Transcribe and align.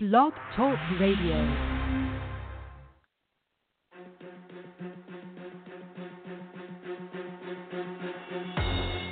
Blog 0.00 0.32
Talk 0.54 0.78
Radio. 1.00 1.34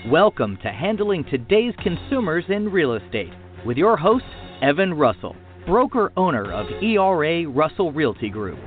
Welcome 0.09 0.57
to 0.62 0.69
Handling 0.69 1.25
Today's 1.25 1.75
Consumers 1.83 2.45
in 2.49 2.69
Real 2.71 2.95
Estate 2.95 3.33
with 3.67 3.77
your 3.77 3.96
host, 3.96 4.27
Evan 4.62 4.95
Russell, 4.95 5.35
broker 5.67 6.12
owner 6.17 6.53
of 6.53 6.67
ERA 6.80 7.48
Russell 7.48 7.91
Realty 7.91 8.30
Group. 8.30 8.61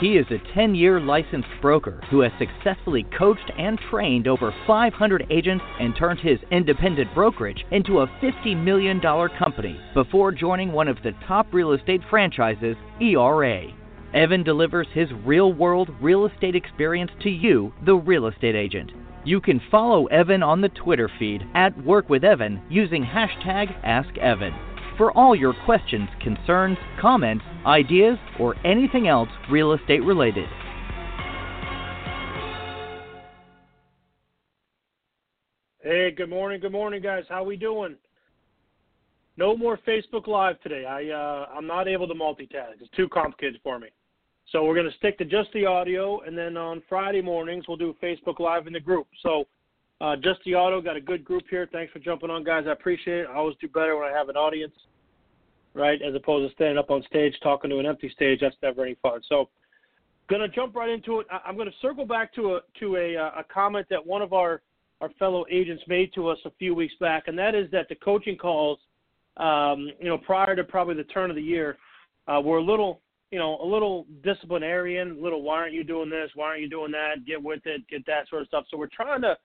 He 0.00 0.16
is 0.16 0.26
a 0.30 0.38
10 0.54 0.74
year 0.74 1.00
licensed 1.00 1.48
broker 1.62 2.00
who 2.10 2.20
has 2.20 2.32
successfully 2.36 3.04
coached 3.16 3.50
and 3.56 3.78
trained 3.90 4.26
over 4.26 4.52
500 4.66 5.26
agents 5.30 5.64
and 5.78 5.94
turned 5.96 6.18
his 6.18 6.40
independent 6.50 7.14
brokerage 7.14 7.64
into 7.70 8.00
a 8.00 8.08
$50 8.20 8.56
million 8.56 9.00
company 9.00 9.80
before 9.94 10.32
joining 10.32 10.72
one 10.72 10.88
of 10.88 10.98
the 11.04 11.12
top 11.28 11.46
real 11.54 11.72
estate 11.72 12.00
franchises, 12.10 12.76
ERA. 13.00 13.66
Evan 14.12 14.42
delivers 14.42 14.88
his 14.92 15.08
real 15.24 15.52
world 15.52 15.90
real 16.00 16.26
estate 16.26 16.56
experience 16.56 17.12
to 17.22 17.30
you, 17.30 17.72
the 17.86 17.94
real 17.94 18.26
estate 18.26 18.56
agent. 18.56 18.90
You 19.24 19.40
can 19.40 19.60
follow 19.70 20.06
Evan 20.06 20.42
on 20.42 20.60
the 20.60 20.68
Twitter 20.70 21.08
feed 21.18 21.46
at 21.54 21.84
Work 21.84 22.10
with 22.10 22.24
Evan 22.24 22.60
using 22.68 23.04
hashtag 23.04 23.80
AskEvan 23.84 24.54
for 24.96 25.12
all 25.12 25.34
your 25.34 25.54
questions, 25.64 26.08
concerns, 26.20 26.78
comments, 27.00 27.44
ideas, 27.66 28.18
or 28.38 28.54
anything 28.66 29.08
else 29.08 29.28
real 29.50 29.72
estate 29.72 30.02
related. 30.04 30.48
Hey, 35.80 36.10
good 36.12 36.30
morning, 36.30 36.60
good 36.60 36.72
morning, 36.72 37.02
guys. 37.02 37.24
How 37.28 37.44
we 37.44 37.56
doing? 37.56 37.96
No 39.36 39.56
more 39.56 39.78
Facebook 39.86 40.26
Live 40.26 40.60
today. 40.62 40.84
I 40.84 41.10
uh, 41.10 41.48
I'm 41.54 41.66
not 41.66 41.88
able 41.88 42.06
to 42.08 42.14
multitask. 42.14 42.80
It's 42.80 42.90
too 42.96 43.08
complicated 43.08 43.60
for 43.62 43.78
me. 43.78 43.88
So 44.50 44.64
we're 44.64 44.74
going 44.74 44.90
to 44.90 44.96
stick 44.98 45.18
to 45.18 45.24
just 45.24 45.52
the 45.52 45.66
audio, 45.66 46.20
and 46.20 46.36
then 46.36 46.56
on 46.56 46.82
Friday 46.88 47.20
mornings 47.20 47.64
we'll 47.66 47.76
do 47.76 47.94
Facebook 48.02 48.38
Live 48.38 48.66
in 48.66 48.72
the 48.72 48.80
group. 48.80 49.08
So 49.22 49.44
uh, 50.00 50.16
just 50.16 50.40
the 50.44 50.54
audio 50.54 50.80
got 50.80 50.96
a 50.96 51.00
good 51.00 51.24
group 51.24 51.44
here. 51.50 51.68
Thanks 51.72 51.92
for 51.92 51.98
jumping 51.98 52.30
on, 52.30 52.44
guys. 52.44 52.64
I 52.68 52.72
appreciate 52.72 53.20
it. 53.20 53.26
I 53.30 53.34
always 53.34 53.56
do 53.60 53.68
better 53.68 53.96
when 53.96 54.08
I 54.08 54.16
have 54.16 54.28
an 54.28 54.36
audience, 54.36 54.74
right, 55.74 56.00
as 56.02 56.14
opposed 56.14 56.48
to 56.48 56.54
standing 56.54 56.78
up 56.78 56.90
on 56.90 57.02
stage 57.04 57.34
talking 57.42 57.70
to 57.70 57.78
an 57.78 57.86
empty 57.86 58.08
stage. 58.10 58.40
That's 58.40 58.56
never 58.62 58.84
any 58.84 58.96
fun. 59.02 59.20
So 59.28 59.48
gonna 60.28 60.48
jump 60.48 60.74
right 60.74 60.88
into 60.88 61.20
it. 61.20 61.26
I- 61.30 61.48
am 61.48 61.56
going 61.56 61.70
to 61.70 61.78
circle 61.82 62.06
back 62.06 62.32
to 62.34 62.56
a 62.56 62.60
to 62.80 62.96
a, 62.96 63.16
uh, 63.16 63.30
a 63.38 63.44
comment 63.44 63.86
that 63.90 64.04
one 64.04 64.22
of 64.22 64.32
our 64.32 64.62
our 65.00 65.10
fellow 65.18 65.44
agents 65.50 65.82
made 65.86 66.14
to 66.14 66.28
us 66.28 66.38
a 66.44 66.50
few 66.52 66.74
weeks 66.74 66.94
back, 67.00 67.28
and 67.28 67.38
that 67.38 67.54
is 67.54 67.70
that 67.72 67.88
the 67.88 67.94
coaching 67.96 68.38
calls, 68.38 68.78
um, 69.36 69.90
you 69.98 70.06
know, 70.06 70.16
prior 70.16 70.56
to 70.56 70.64
probably 70.64 70.94
the 70.94 71.04
turn 71.04 71.28
of 71.28 71.36
the 71.36 71.42
year, 71.42 71.76
uh, 72.26 72.40
were 72.40 72.58
a 72.58 72.62
little 72.62 73.00
you 73.34 73.40
know, 73.40 73.58
a 73.60 73.66
little 73.66 74.06
disciplinarian, 74.22 75.18
a 75.18 75.20
little 75.20 75.42
why 75.42 75.56
aren't 75.56 75.72
you 75.72 75.82
doing 75.82 76.08
this? 76.08 76.30
Why 76.36 76.46
aren't 76.46 76.60
you 76.60 76.70
doing 76.70 76.92
that? 76.92 77.26
Get 77.26 77.42
with 77.42 77.62
it, 77.64 77.82
get 77.88 78.06
that 78.06 78.28
sort 78.28 78.42
of 78.42 78.48
stuff. 78.48 78.64
So 78.70 78.76
we're 78.76 78.86
trying 78.86 79.22
to 79.22 79.36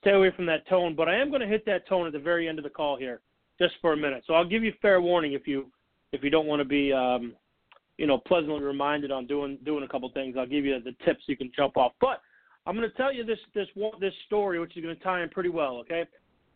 stay 0.00 0.12
away 0.12 0.30
from 0.34 0.46
that 0.46 0.66
tone, 0.66 0.94
but 0.94 1.10
I 1.10 1.16
am 1.16 1.28
going 1.28 1.42
to 1.42 1.46
hit 1.46 1.66
that 1.66 1.86
tone 1.86 2.06
at 2.06 2.14
the 2.14 2.18
very 2.18 2.48
end 2.48 2.58
of 2.58 2.64
the 2.64 2.70
call 2.70 2.96
here, 2.96 3.20
just 3.58 3.74
for 3.82 3.92
a 3.92 3.96
minute. 3.98 4.24
So 4.26 4.32
I'll 4.32 4.48
give 4.48 4.64
you 4.64 4.72
fair 4.80 5.02
warning 5.02 5.34
if 5.34 5.46
you 5.46 5.70
if 6.14 6.22
you 6.22 6.30
don't 6.30 6.46
want 6.46 6.60
to 6.60 6.64
be 6.64 6.92
um, 6.92 7.34
you 7.98 8.06
know 8.06 8.18
pleasantly 8.18 8.62
reminded 8.62 9.10
on 9.10 9.26
doing 9.26 9.58
doing 9.64 9.84
a 9.84 9.88
couple 9.88 10.08
things. 10.12 10.36
I'll 10.38 10.46
give 10.46 10.64
you 10.64 10.80
the 10.80 10.94
tips 11.04 11.24
you 11.26 11.36
can 11.36 11.50
jump 11.54 11.76
off. 11.76 11.92
But 12.00 12.20
I'm 12.66 12.76
going 12.76 12.88
to 12.88 12.96
tell 12.96 13.12
you 13.12 13.24
this 13.24 13.38
this 13.54 13.68
this 14.00 14.14
story, 14.26 14.58
which 14.60 14.76
is 14.76 14.82
going 14.82 14.96
to 14.96 15.02
tie 15.02 15.22
in 15.22 15.28
pretty 15.28 15.50
well. 15.50 15.76
Okay. 15.78 16.04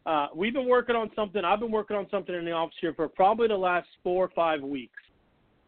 Uh, 0.06 0.28
we've 0.34 0.54
been 0.54 0.68
working 0.68 0.96
on 0.96 1.10
something. 1.14 1.44
I've 1.44 1.60
been 1.60 1.70
working 1.70 1.96
on 1.96 2.06
something 2.10 2.34
in 2.34 2.44
the 2.44 2.52
office 2.52 2.76
here 2.80 2.94
for 2.94 3.08
probably 3.08 3.48
the 3.48 3.56
last 3.56 3.88
four 4.02 4.24
or 4.24 4.30
five 4.34 4.62
weeks. 4.62 4.98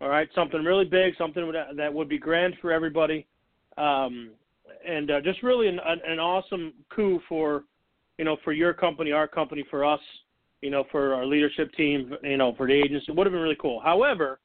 All 0.01 0.09
right, 0.09 0.29
something 0.35 0.65
really 0.65 0.87
big, 0.87 1.15
something 1.19 1.53
that 1.77 1.93
would 1.93 2.09
be 2.09 2.17
grand 2.17 2.55
for 2.63 2.73
everybody, 2.73 3.27
um, 3.77 4.31
and 4.89 5.11
uh, 5.11 5.21
just 5.21 5.43
really 5.43 5.69
an, 5.69 5.79
an 5.85 6.19
awesome 6.19 6.73
coup 6.89 7.21
for, 7.29 7.65
you 8.17 8.25
know, 8.25 8.39
for 8.43 8.55
your 8.55 8.73
company, 8.73 9.13
our 9.13 9.29
company, 9.29 9.63
for 9.71 9.85
us, 9.85 10.01
you 10.63 10.71
know, 10.71 10.85
for 10.91 11.15
our 11.15 11.27
leadership 11.27 11.73
team, 11.75 12.15
you 12.23 12.37
know, 12.37 12.55
for 12.57 12.67
the 12.67 12.75
agents. 12.75 13.07
It 13.09 13.15
would 13.15 13.27
have 13.27 13.33
been 13.33 13.43
really 13.43 13.59
cool. 13.61 13.81
However, 13.81 14.41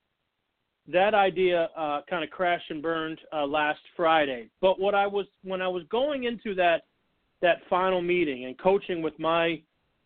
that 0.87 1.13
idea 1.13 1.69
uh, 1.77 2.01
kind 2.09 2.23
of 2.23 2.29
crashed 2.29 2.69
and 2.69 2.81
burned 2.81 3.19
uh, 3.33 3.45
last 3.45 3.79
Friday. 3.95 4.49
But 4.61 4.79
what 4.79 4.95
I 4.95 5.07
was 5.07 5.25
when 5.43 5.61
I 5.61 5.67
was 5.67 5.83
going 5.89 6.25
into 6.25 6.55
that 6.55 6.83
that 7.41 7.57
final 7.69 8.01
meeting 8.01 8.45
and 8.45 8.57
coaching 8.57 9.01
with 9.01 9.17
my, 9.19 9.61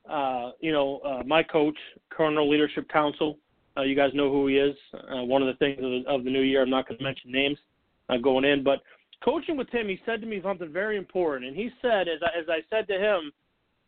uh, 0.10 0.52
you 0.60 0.72
know, 0.72 1.00
uh, 1.00 1.24
my 1.26 1.44
coach, 1.44 1.78
Colonel 2.10 2.50
Leadership 2.50 2.90
Council 2.90 3.38
uh, 3.80 3.84
you 3.84 3.96
guys 3.96 4.12
know 4.14 4.32
who 4.32 4.48
he 4.48 4.58
is. 4.58 4.76
Uh, 4.94 5.24
one 5.24 5.42
of 5.42 5.48
the 5.48 5.54
things 5.54 5.78
of 5.78 5.92
the, 5.92 6.04
of 6.08 6.24
the 6.24 6.30
new 6.30 6.42
year, 6.42 6.62
I'm 6.62 6.70
not 6.70 6.88
going 6.88 6.98
to 6.98 7.04
mention 7.04 7.32
names 7.32 7.58
going 8.24 8.44
in, 8.44 8.64
but 8.64 8.82
coaching 9.24 9.56
with 9.56 9.70
him, 9.70 9.88
he 9.88 10.02
said 10.06 10.20
to 10.22 10.28
me 10.28 10.42
something 10.44 10.72
very 10.72 10.98
important. 10.98 11.48
And 11.48 11.56
he 11.56 11.70
said, 11.82 12.08
as 12.08 12.20
I, 12.24 12.40
as 12.40 12.50
I 12.50 12.62
said 12.70 12.88
to 12.88 12.98
him, 12.98 13.32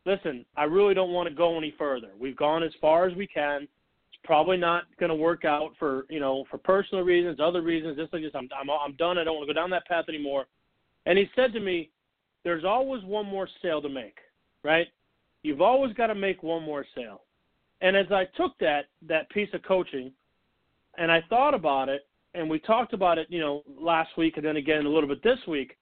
listen, 0.05 0.45
I 0.55 0.63
really 0.63 0.93
don't 0.93 1.11
want 1.11 1.29
to 1.29 1.35
go 1.35 1.57
any 1.57 1.73
further. 1.77 2.09
We've 2.19 2.35
gone 2.35 2.63
as 2.63 2.71
far 2.79 3.07
as 3.07 3.15
we 3.15 3.27
can. 3.27 3.63
It's 3.63 4.21
probably 4.23 4.57
not 4.57 4.83
going 4.99 5.09
to 5.09 5.15
work 5.15 5.45
out 5.45 5.71
for 5.79 6.05
you 6.09 6.19
know 6.19 6.45
for 6.49 6.57
personal 6.57 7.03
reasons, 7.03 7.39
other 7.39 7.61
reasons. 7.61 7.97
Just 7.97 8.13
like 8.13 8.23
this, 8.23 8.31
I'm 8.35 8.49
I'm 8.59 8.69
I'm 8.69 8.93
done. 8.93 9.17
I 9.17 9.23
don't 9.23 9.35
want 9.35 9.47
to 9.47 9.53
go 9.53 9.59
down 9.59 9.69
that 9.71 9.85
path 9.85 10.05
anymore. 10.09 10.45
And 11.05 11.17
he 11.17 11.29
said 11.35 11.53
to 11.53 11.59
me, 11.59 11.89
there's 12.43 12.63
always 12.63 13.03
one 13.03 13.25
more 13.25 13.47
sale 13.61 13.81
to 13.81 13.89
make, 13.89 14.17
right? 14.63 14.87
You've 15.43 15.61
always 15.61 15.93
got 15.93 16.07
to 16.07 16.15
make 16.15 16.43
one 16.43 16.63
more 16.63 16.85
sale. 16.95 17.21
And 17.81 17.97
as 17.97 18.11
I 18.11 18.25
took 18.37 18.57
that 18.59 18.85
that 19.07 19.29
piece 19.29 19.49
of 19.53 19.63
coaching, 19.63 20.11
and 20.97 21.11
I 21.11 21.23
thought 21.29 21.53
about 21.53 21.89
it, 21.89 22.07
and 22.33 22.49
we 22.49 22.59
talked 22.59 22.93
about 22.93 23.17
it, 23.17 23.27
you 23.29 23.39
know, 23.39 23.63
last 23.79 24.17
week, 24.17 24.37
and 24.37 24.45
then 24.45 24.57
again 24.57 24.85
a 24.85 24.89
little 24.89 25.09
bit 25.09 25.23
this 25.23 25.39
week. 25.47 25.77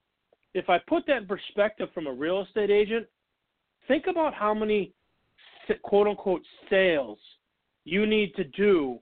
If 0.54 0.70
I 0.70 0.80
put 0.80 1.06
that 1.08 1.18
in 1.18 1.28
perspective 1.28 1.90
from 1.94 2.08
a 2.08 2.14
real 2.14 2.42
estate 2.42 2.72
agent, 2.72 3.06
think 3.90 4.06
about 4.08 4.34
how 4.34 4.54
many 4.54 4.94
quote 5.84 6.08
unquote 6.08 6.42
sales 6.70 7.20
you 7.84 8.06
need 8.06 8.34
to 8.36 8.46
do 8.46 9.00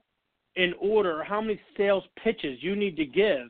in 0.56 0.74
order, 0.80 1.22
how 1.22 1.40
many 1.40 1.60
sales 1.76 2.02
pitches 2.22 2.58
you 2.60 2.74
need 2.74 2.96
to 2.96 3.06
give 3.06 3.46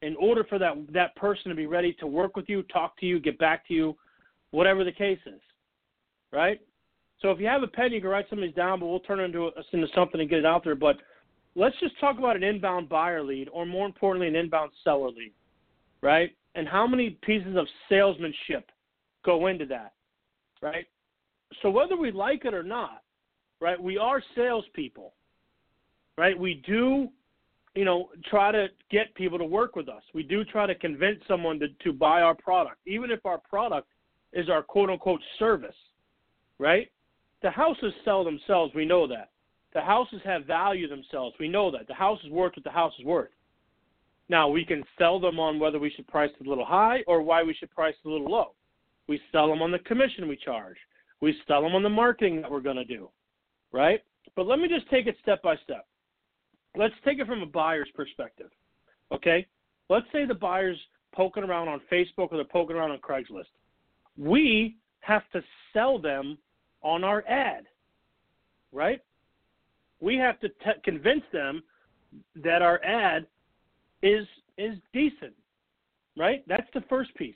in 0.00 0.16
order 0.16 0.44
for 0.44 0.58
that 0.58 0.74
that 0.92 1.14
person 1.16 1.50
to 1.50 1.54
be 1.54 1.66
ready 1.66 1.92
to 2.00 2.06
work 2.06 2.34
with 2.36 2.48
you, 2.48 2.62
talk 2.64 2.98
to 2.98 3.04
you, 3.04 3.20
get 3.20 3.38
back 3.38 3.66
to 3.68 3.74
you, 3.74 3.96
whatever 4.52 4.84
the 4.84 4.92
case 4.92 5.18
is, 5.26 5.40
right? 6.32 6.60
So 7.20 7.30
if 7.30 7.40
you 7.40 7.46
have 7.46 7.62
a 7.62 7.66
pen, 7.66 7.92
you 7.92 8.00
can 8.00 8.10
write 8.10 8.26
some 8.30 8.38
of 8.38 8.44
these 8.44 8.54
down, 8.54 8.80
but 8.80 8.86
we'll 8.86 9.00
turn 9.00 9.20
it 9.20 9.24
into, 9.24 9.50
into 9.72 9.86
something 9.94 10.20
and 10.20 10.30
get 10.30 10.38
it 10.38 10.46
out 10.46 10.64
there. 10.64 10.74
But 10.74 10.96
let's 11.54 11.78
just 11.80 11.98
talk 11.98 12.18
about 12.18 12.36
an 12.36 12.42
inbound 12.42 12.88
buyer 12.88 13.22
lead, 13.22 13.48
or 13.52 13.64
more 13.64 13.86
importantly, 13.86 14.28
an 14.28 14.36
inbound 14.36 14.70
seller 14.84 15.08
lead, 15.08 15.32
right? 16.02 16.30
And 16.54 16.68
how 16.68 16.86
many 16.86 17.18
pieces 17.22 17.56
of 17.56 17.66
salesmanship 17.88 18.70
go 19.24 19.46
into 19.46 19.66
that, 19.66 19.92
right? 20.62 20.86
So 21.62 21.70
whether 21.70 21.96
we 21.96 22.10
like 22.10 22.44
it 22.44 22.54
or 22.54 22.62
not, 22.62 23.02
right, 23.60 23.80
we 23.80 23.98
are 23.98 24.22
salespeople, 24.34 25.14
right? 26.18 26.38
We 26.38 26.62
do, 26.66 27.08
you 27.74 27.84
know, 27.84 28.10
try 28.28 28.52
to 28.52 28.68
get 28.90 29.14
people 29.14 29.38
to 29.38 29.44
work 29.44 29.76
with 29.76 29.88
us. 29.88 30.02
We 30.14 30.22
do 30.22 30.44
try 30.44 30.66
to 30.66 30.74
convince 30.74 31.18
someone 31.28 31.58
to, 31.60 31.68
to 31.84 31.92
buy 31.92 32.22
our 32.22 32.34
product, 32.34 32.78
even 32.86 33.10
if 33.10 33.24
our 33.24 33.38
product 33.38 33.88
is 34.32 34.48
our 34.50 34.62
quote 34.62 34.90
unquote 34.90 35.20
service, 35.38 35.76
right? 36.58 36.90
The 37.42 37.50
houses 37.50 37.92
sell 38.04 38.24
themselves. 38.24 38.74
We 38.74 38.84
know 38.84 39.06
that. 39.06 39.30
The 39.72 39.80
houses 39.82 40.20
have 40.24 40.46
value 40.46 40.88
themselves. 40.88 41.36
We 41.38 41.48
know 41.48 41.70
that. 41.70 41.86
The 41.86 41.94
house 41.94 42.18
is 42.24 42.30
worth 42.30 42.54
what 42.56 42.64
the 42.64 42.70
house 42.70 42.94
is 42.98 43.04
worth. 43.04 43.30
Now, 44.28 44.48
we 44.48 44.64
can 44.64 44.82
sell 44.98 45.20
them 45.20 45.38
on 45.38 45.60
whether 45.60 45.78
we 45.78 45.90
should 45.90 46.08
price 46.08 46.30
it 46.40 46.46
a 46.46 46.48
little 46.48 46.64
high 46.64 47.04
or 47.06 47.22
why 47.22 47.42
we 47.42 47.54
should 47.54 47.70
price 47.70 47.94
it 48.04 48.08
a 48.08 48.10
little 48.10 48.28
low. 48.28 48.55
We 49.08 49.20
sell 49.32 49.48
them 49.48 49.62
on 49.62 49.70
the 49.70 49.78
commission 49.80 50.28
we 50.28 50.36
charge. 50.36 50.76
We 51.20 51.34
sell 51.46 51.62
them 51.62 51.74
on 51.74 51.82
the 51.82 51.88
marketing 51.88 52.42
that 52.42 52.50
we're 52.50 52.60
going 52.60 52.76
to 52.76 52.84
do, 52.84 53.08
right? 53.72 54.00
But 54.34 54.46
let 54.46 54.58
me 54.58 54.68
just 54.68 54.88
take 54.90 55.06
it 55.06 55.16
step 55.22 55.42
by 55.42 55.56
step. 55.64 55.86
Let's 56.76 56.94
take 57.04 57.18
it 57.18 57.26
from 57.26 57.42
a 57.42 57.46
buyer's 57.46 57.88
perspective, 57.94 58.50
okay? 59.12 59.46
Let's 59.88 60.06
say 60.12 60.26
the 60.26 60.34
buyer's 60.34 60.78
poking 61.14 61.44
around 61.44 61.68
on 61.68 61.80
Facebook 61.90 62.32
or 62.32 62.36
they're 62.36 62.44
poking 62.44 62.76
around 62.76 62.90
on 62.90 62.98
Craigslist. 62.98 63.44
We 64.18 64.76
have 65.00 65.22
to 65.32 65.42
sell 65.72 65.98
them 65.98 66.36
on 66.82 67.02
our 67.02 67.26
ad, 67.26 67.64
right? 68.72 69.00
We 70.00 70.16
have 70.16 70.38
to 70.40 70.48
t- 70.48 70.80
convince 70.84 71.22
them 71.32 71.62
that 72.36 72.60
our 72.62 72.82
ad 72.84 73.26
is 74.02 74.26
is 74.58 74.76
decent, 74.92 75.34
right? 76.16 76.42
That's 76.46 76.68
the 76.74 76.82
first 76.88 77.14
piece. 77.14 77.34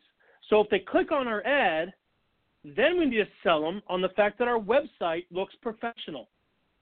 So 0.50 0.60
if 0.60 0.68
they 0.68 0.80
click 0.80 1.12
on 1.12 1.28
our 1.28 1.46
ad, 1.46 1.92
then 2.64 2.98
we 2.98 3.06
need 3.06 3.18
to 3.18 3.28
sell 3.42 3.62
them 3.62 3.80
on 3.88 4.02
the 4.02 4.10
fact 4.10 4.38
that 4.38 4.48
our 4.48 4.58
website 4.58 5.24
looks 5.30 5.54
professional. 5.62 6.28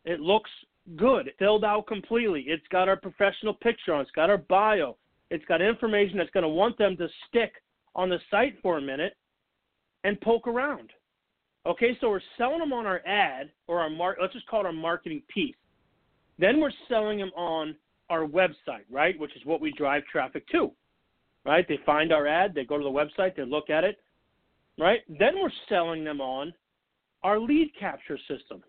It 0.05 0.21
looks 0.21 0.51
good, 0.97 1.31
filled 1.39 1.65
out 1.65 1.87
completely. 1.87 2.45
It's 2.49 2.67
got 2.73 2.89
our 2.89 2.97
professional 2.97 3.55
picture 3.55 3.95
on. 3.95 4.01
It's 4.01 4.11
got 4.13 4.31
our 4.31 4.39
bio. 4.39 4.97
It's 5.31 5.45
got 5.45 5.61
information 5.61 6.17
that's 6.17 6.31
going 6.31 6.43
to 6.43 6.49
want 6.49 6.79
them 6.79 6.97
to 6.97 7.09
stick 7.29 7.53
on 7.95 8.09
the 8.09 8.19
site 8.31 8.55
for 8.63 8.79
a 8.79 8.81
minute 8.81 9.15
and 10.05 10.21
poke 10.21 10.49
around. 10.49 10.91
Okay, 11.67 11.97
so 12.01 12.09
we're 12.09 12.21
selling 12.39 12.61
them 12.61 12.73
on 12.73 12.87
our 12.87 13.07
ad 13.07 13.51
or 13.67 13.81
our 13.81 13.91
mark. 13.91 14.17
Let's 14.21 14.33
just 14.33 14.47
call 14.47 14.61
it 14.61 14.67
our 14.67 14.73
marketing 14.73 15.23
piece. 15.29 15.57
Then 16.39 16.61
we're 16.61 16.73
selling 16.89 17.19
them 17.19 17.33
on 17.37 17.77
our 18.09 18.27
website, 18.27 18.85
right, 18.91 19.19
which 19.19 19.37
is 19.37 19.45
what 19.45 19.61
we 19.61 19.73
drive 19.73 20.05
traffic 20.11 20.49
to, 20.53 20.73
right? 21.49 21.67
They 21.67 21.81
find 21.87 22.13
our 22.13 22.27
ad, 22.27 22.53
they 22.55 22.65
go 22.65 22.77
to 22.77 22.85
the 22.85 22.91
website, 22.91 23.35
they 23.35 23.43
look 23.43 23.71
at 23.71 23.83
it, 23.83 23.99
right? 24.79 25.01
Then 25.09 25.41
we're 25.41 25.51
selling 25.67 26.05
them 26.05 26.21
on 26.21 26.53
our 27.23 27.41
lead 27.41 27.73
capture 27.81 28.19
system. 28.29 28.63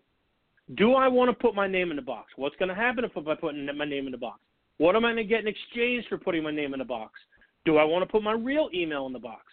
Do 0.76 0.94
I 0.94 1.06
want 1.06 1.28
to 1.28 1.34
put 1.34 1.54
my 1.54 1.68
name 1.68 1.90
in 1.90 1.96
the 1.96 2.02
box? 2.02 2.32
What's 2.36 2.56
going 2.56 2.70
to 2.70 2.74
happen 2.74 3.04
if 3.04 3.14
I 3.14 3.34
put 3.34 3.54
my 3.54 3.84
name 3.84 4.06
in 4.06 4.12
the 4.12 4.18
box? 4.18 4.40
What 4.78 4.96
am 4.96 5.04
I 5.04 5.12
going 5.12 5.16
to 5.16 5.24
get 5.24 5.40
in 5.40 5.46
exchange 5.46 6.06
for 6.08 6.16
putting 6.16 6.42
my 6.42 6.50
name 6.50 6.72
in 6.72 6.78
the 6.78 6.86
box? 6.86 7.20
Do 7.66 7.76
I 7.76 7.84
want 7.84 8.02
to 8.02 8.10
put 8.10 8.22
my 8.22 8.32
real 8.32 8.70
email 8.72 9.06
in 9.06 9.12
the 9.12 9.18
box? 9.18 9.44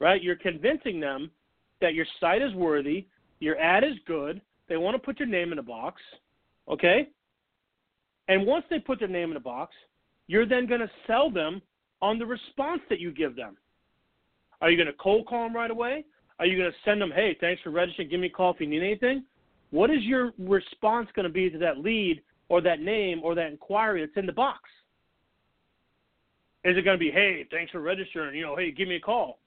Right? 0.00 0.20
You're 0.20 0.34
convincing 0.34 0.98
them 0.98 1.30
that 1.80 1.94
your 1.94 2.06
site 2.18 2.42
is 2.42 2.52
worthy, 2.54 3.06
your 3.38 3.56
ad 3.60 3.84
is 3.84 3.94
good, 4.08 4.40
they 4.68 4.76
want 4.76 4.96
to 4.96 4.98
put 4.98 5.20
your 5.20 5.28
name 5.28 5.52
in 5.52 5.56
the 5.56 5.62
box, 5.62 6.02
okay? 6.68 7.10
And 8.26 8.44
once 8.44 8.64
they 8.68 8.80
put 8.80 8.98
their 8.98 9.06
name 9.06 9.28
in 9.28 9.34
the 9.34 9.40
box, 9.40 9.72
you're 10.26 10.48
then 10.48 10.66
going 10.66 10.80
to 10.80 10.90
sell 11.06 11.30
them 11.30 11.62
on 12.02 12.18
the 12.18 12.26
response 12.26 12.80
that 12.88 13.00
you 13.00 13.12
give 13.12 13.36
them. 13.36 13.56
Are 14.60 14.70
you 14.70 14.76
going 14.76 14.86
to 14.86 14.92
cold 14.94 15.26
call 15.26 15.44
them 15.44 15.56
right 15.56 15.70
away? 15.70 16.04
Are 16.38 16.46
you 16.46 16.58
going 16.58 16.70
to 16.70 16.76
send 16.84 17.00
them, 17.00 17.10
hey, 17.14 17.36
thanks 17.40 17.62
for 17.62 17.70
registering, 17.70 18.08
give 18.08 18.20
me 18.20 18.26
a 18.26 18.30
call 18.30 18.52
if 18.52 18.60
you 18.60 18.66
need 18.66 18.82
anything? 18.82 19.24
What 19.70 19.90
is 19.90 20.02
your 20.02 20.32
response 20.38 21.08
going 21.14 21.26
to 21.26 21.32
be 21.32 21.50
to 21.50 21.58
that 21.58 21.78
lead 21.78 22.22
or 22.48 22.60
that 22.60 22.80
name 22.80 23.20
or 23.22 23.34
that 23.34 23.48
inquiry 23.48 24.04
that's 24.04 24.16
in 24.16 24.26
the 24.26 24.32
box? 24.32 24.60
Is 26.64 26.76
it 26.76 26.82
going 26.82 26.98
to 26.98 27.02
be, 27.02 27.10
hey, 27.10 27.46
thanks 27.50 27.72
for 27.72 27.80
registering, 27.80 28.34
you 28.34 28.42
know, 28.42 28.56
hey, 28.56 28.70
give 28.70 28.88
me 28.88 28.96
a 28.96 29.00
call? 29.00 29.38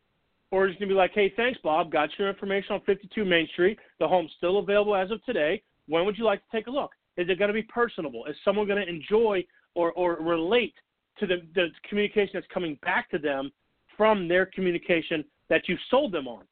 Or 0.52 0.68
is 0.68 0.76
it 0.76 0.80
going 0.80 0.90
to 0.90 0.96
be 0.96 0.98
like, 0.98 1.12
hey, 1.14 1.32
thanks, 1.36 1.60
Bob, 1.64 1.92
got 1.92 2.10
your 2.18 2.30
information 2.30 2.74
on 2.74 2.82
52 2.86 3.24
Main 3.24 3.48
Street. 3.54 3.78
The 4.00 4.08
home's 4.08 4.32
still 4.38 4.58
available 4.58 4.96
as 4.96 5.12
of 5.12 5.24
today. 5.26 5.62
When 5.88 6.06
would 6.06 6.18
you 6.18 6.24
like 6.24 6.40
to 6.40 6.58
take 6.58 6.68
a 6.68 6.72
look? 6.72 6.92
Is 7.18 7.28
it 7.30 7.38
going 7.38 7.50
to 7.50 7.54
be 7.54 7.64
personable? 7.64 8.26
Is 8.26 8.36
someone 8.44 8.68
going 8.68 8.84
to 8.84 8.90
enjoy 8.90 9.46
or, 9.76 9.92
or 9.92 10.16
relate 10.16 10.74
to 11.20 11.28
the, 11.28 11.42
the 11.56 11.68
communication 11.88 12.32
that's 12.34 12.48
coming 12.54 12.78
back 12.82 13.10
to 13.12 13.18
them 13.18 13.52
from 13.98 14.28
their 14.28 14.46
communication 14.46 15.24
that 15.50 15.68
you 15.68 15.78
sold 15.90 16.12
them 16.12 16.28
on? 16.28 16.44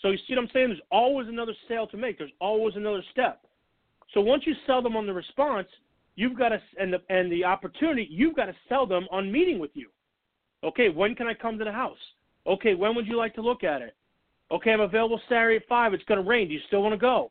So 0.00 0.08
you 0.10 0.18
see 0.26 0.34
what 0.34 0.42
I'm 0.42 0.50
saying? 0.52 0.68
There's 0.68 0.80
always 0.90 1.28
another 1.28 1.52
sale 1.68 1.86
to 1.88 1.96
make. 1.96 2.18
There's 2.18 2.30
always 2.40 2.76
another 2.76 3.02
step. 3.12 3.44
So 4.14 4.20
once 4.20 4.44
you 4.46 4.54
sell 4.66 4.82
them 4.82 4.96
on 4.96 5.06
the 5.06 5.12
response, 5.12 5.68
you've 6.16 6.38
got 6.38 6.50
to 6.50 6.60
and 6.78 6.92
the 6.92 7.00
and 7.08 7.30
the 7.30 7.44
opportunity, 7.44 8.08
you've 8.10 8.36
got 8.36 8.46
to 8.46 8.54
sell 8.68 8.86
them 8.86 9.06
on 9.10 9.30
meeting 9.30 9.58
with 9.58 9.70
you. 9.74 9.88
Okay, 10.64 10.88
when 10.88 11.14
can 11.14 11.26
I 11.26 11.34
come 11.34 11.58
to 11.58 11.64
the 11.64 11.72
house? 11.72 11.98
Okay, 12.46 12.74
when 12.74 12.94
would 12.94 13.06
you 13.06 13.16
like 13.16 13.34
to 13.34 13.42
look 13.42 13.64
at 13.64 13.82
it? 13.82 13.94
Okay, 14.50 14.72
I'm 14.72 14.80
available 14.80 15.20
Saturday 15.28 15.56
at 15.56 15.68
five. 15.68 15.94
It's 15.94 16.04
going 16.04 16.22
to 16.22 16.28
rain. 16.28 16.48
Do 16.48 16.54
you 16.54 16.60
still 16.66 16.82
want 16.82 16.92
to 16.92 16.98
go? 16.98 17.30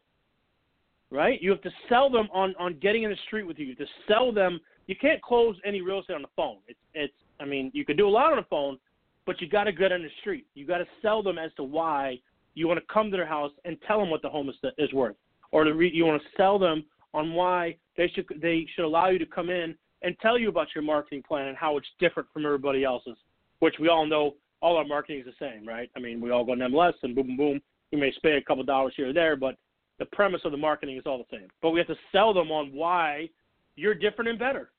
Right? 1.11 1.41
You 1.41 1.49
have 1.51 1.61
to 1.63 1.71
sell 1.89 2.09
them 2.09 2.27
on 2.31 2.55
on 2.59 2.79
getting 2.79 3.03
in 3.03 3.09
the 3.09 3.17
street 3.27 3.43
with 3.43 3.57
you. 3.57 3.65
You 3.65 3.75
to 3.75 3.85
sell 4.07 4.31
them. 4.31 4.59
You 4.89 4.95
can't 4.95 5.21
close 5.21 5.55
any 5.63 5.81
real 5.81 5.99
estate 5.99 6.15
on 6.15 6.23
the 6.23 6.29
phone. 6.35 6.57
It's 6.67 6.79
it's. 6.95 7.13
I 7.39 7.45
mean, 7.45 7.69
you 7.75 7.85
can 7.85 7.95
do 7.95 8.07
a 8.07 8.09
lot 8.09 8.31
on 8.31 8.37
the 8.37 8.45
phone, 8.49 8.79
but 9.27 9.39
you 9.39 9.47
got 9.47 9.65
to 9.65 9.71
get 9.71 9.91
on 9.91 10.01
the 10.01 10.09
street. 10.19 10.47
You 10.55 10.65
got 10.65 10.79
to 10.79 10.87
sell 11.03 11.21
them 11.21 11.37
as 11.37 11.51
to 11.57 11.63
why 11.63 12.19
you 12.55 12.67
want 12.67 12.79
to 12.79 12.85
come 12.91 13.11
to 13.11 13.15
their 13.15 13.25
house 13.27 13.51
and 13.65 13.77
tell 13.87 13.99
them 13.99 14.09
what 14.09 14.23
the 14.23 14.29
home 14.29 14.49
is, 14.49 14.55
is 14.79 14.91
worth, 14.91 15.15
or 15.51 15.63
the 15.63 15.71
re, 15.71 15.91
you 15.93 16.05
want 16.05 16.19
to 16.19 16.27
sell 16.35 16.57
them 16.57 16.83
on 17.13 17.33
why 17.33 17.77
they 17.97 18.07
should 18.15 18.25
they 18.41 18.65
should 18.75 18.83
allow 18.83 19.09
you 19.09 19.19
to 19.19 19.27
come 19.27 19.51
in 19.51 19.75
and 20.01 20.15
tell 20.23 20.39
you 20.39 20.49
about 20.49 20.69
your 20.73 20.83
marketing 20.83 21.21
plan 21.21 21.49
and 21.49 21.55
how 21.55 21.77
it's 21.77 21.87
different 21.99 22.27
from 22.33 22.43
everybody 22.43 22.83
else's, 22.83 23.17
which 23.59 23.75
we 23.79 23.89
all 23.89 24.07
know 24.07 24.33
all 24.59 24.75
our 24.75 24.85
marketing 24.85 25.19
is 25.19 25.27
the 25.27 25.33
same, 25.39 25.67
right? 25.67 25.91
I 25.95 25.99
mean, 25.99 26.19
we 26.19 26.31
all 26.31 26.43
go 26.43 26.55
to 26.55 26.61
MLS 26.61 26.93
and 27.03 27.13
boom, 27.13 27.27
boom, 27.27 27.37
boom. 27.37 27.61
You 27.91 27.99
may 27.99 28.11
spend 28.13 28.37
a 28.37 28.41
couple 28.41 28.63
dollars 28.63 28.93
here 28.97 29.09
or 29.09 29.13
there, 29.13 29.35
but 29.35 29.55
the 29.99 30.05
premise 30.05 30.41
of 30.45 30.51
the 30.51 30.57
marketing 30.57 30.97
is 30.97 31.03
all 31.05 31.19
the 31.19 31.37
same. 31.37 31.47
But 31.61 31.69
we 31.69 31.79
have 31.79 31.87
to 31.87 31.97
sell 32.11 32.33
them 32.33 32.49
on 32.49 32.73
why 32.73 33.29
you're 33.75 33.93
different 33.93 34.29
and 34.29 34.39
better. 34.39 34.71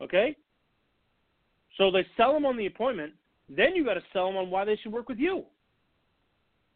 Okay? 0.00 0.36
So 1.76 1.90
they 1.90 2.06
sell 2.16 2.32
them 2.32 2.46
on 2.46 2.56
the 2.56 2.66
appointment. 2.66 3.12
Then 3.48 3.74
you 3.74 3.84
got 3.84 3.94
to 3.94 4.02
sell 4.12 4.26
them 4.26 4.36
on 4.36 4.50
why 4.50 4.64
they 4.64 4.76
should 4.76 4.92
work 4.92 5.08
with 5.08 5.18
you. 5.18 5.44